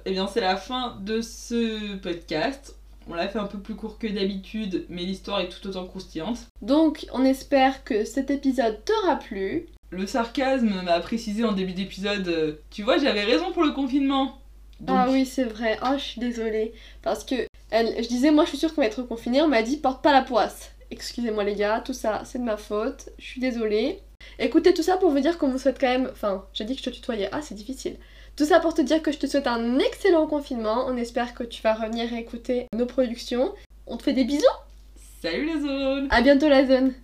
Eh 0.04 0.10
bien, 0.12 0.26
c'est 0.26 0.40
la 0.40 0.56
fin 0.56 0.96
de 1.00 1.20
ce 1.20 1.96
podcast. 1.96 2.76
On 3.08 3.14
l'a 3.14 3.28
fait 3.28 3.38
un 3.38 3.46
peu 3.46 3.58
plus 3.58 3.74
court 3.74 3.98
que 3.98 4.06
d'habitude, 4.06 4.86
mais 4.88 5.02
l'histoire 5.02 5.40
est 5.40 5.48
tout 5.48 5.66
autant 5.66 5.86
croustillante. 5.86 6.46
Donc, 6.60 7.06
on 7.12 7.24
espère 7.24 7.84
que 7.84 8.04
cet 8.04 8.30
épisode 8.30 8.84
t'aura 8.84 9.16
plu. 9.16 9.66
Le 9.90 10.06
sarcasme 10.06 10.82
m'a 10.82 11.00
précisé 11.00 11.44
en 11.44 11.52
début 11.52 11.72
d'épisode, 11.72 12.26
euh, 12.28 12.52
tu 12.70 12.82
vois, 12.82 12.98
j'avais 12.98 13.24
raison 13.24 13.52
pour 13.52 13.64
le 13.64 13.72
confinement. 13.72 14.38
Donc, 14.80 14.96
Ah 14.98 15.08
oui, 15.10 15.26
c'est 15.26 15.44
vrai. 15.44 15.78
Oh, 15.84 15.94
je 15.96 16.02
suis 16.02 16.20
désolée. 16.20 16.72
Parce 17.02 17.24
que 17.24 17.46
elle, 17.70 18.02
je 18.02 18.08
disais, 18.08 18.30
moi, 18.30 18.44
je 18.44 18.50
suis 18.50 18.58
sûre 18.58 18.74
qu'on 18.74 18.80
va 18.82 18.86
être 18.86 19.02
confiné. 19.02 19.42
On 19.42 19.48
m'a 19.48 19.62
dit, 19.62 19.76
porte 19.76 20.02
pas 20.02 20.12
la 20.12 20.22
poisse. 20.22 20.72
Excusez-moi, 20.90 21.44
les 21.44 21.54
gars, 21.54 21.80
tout 21.84 21.94
ça, 21.94 22.22
c'est 22.24 22.38
de 22.38 22.44
ma 22.44 22.56
faute. 22.56 23.08
Je 23.18 23.24
suis 23.24 23.40
désolée. 23.40 24.00
Écoutez, 24.38 24.74
tout 24.74 24.82
ça 24.82 24.96
pour 24.96 25.10
vous 25.10 25.20
dire 25.20 25.38
qu'on 25.38 25.48
vous 25.50 25.58
souhaite 25.58 25.78
quand 25.80 25.88
même. 25.88 26.08
Enfin, 26.12 26.44
j'ai 26.52 26.64
dit 26.64 26.74
que 26.76 26.82
je 26.82 26.90
te 26.90 26.94
tutoyais. 26.94 27.28
Ah, 27.32 27.40
c'est 27.42 27.54
difficile. 27.54 27.96
Tout 28.36 28.46
ça 28.46 28.60
pour 28.60 28.72
te 28.72 28.80
dire 28.80 29.02
que 29.02 29.12
je 29.12 29.18
te 29.18 29.26
souhaite 29.26 29.46
un 29.46 29.78
excellent 29.78 30.26
confinement. 30.26 30.86
On 30.86 30.96
espère 30.96 31.34
que 31.34 31.44
tu 31.44 31.60
vas 31.60 31.74
revenir 31.74 32.12
écouter 32.14 32.66
nos 32.74 32.86
productions. 32.86 33.52
On 33.86 33.98
te 33.98 34.04
fait 34.04 34.14
des 34.14 34.24
bisous. 34.24 34.44
Salut 35.20 35.46
les 35.46 35.60
zones 35.60 36.08
À 36.10 36.22
bientôt, 36.22 36.48
la 36.48 36.66
zone. 36.66 36.94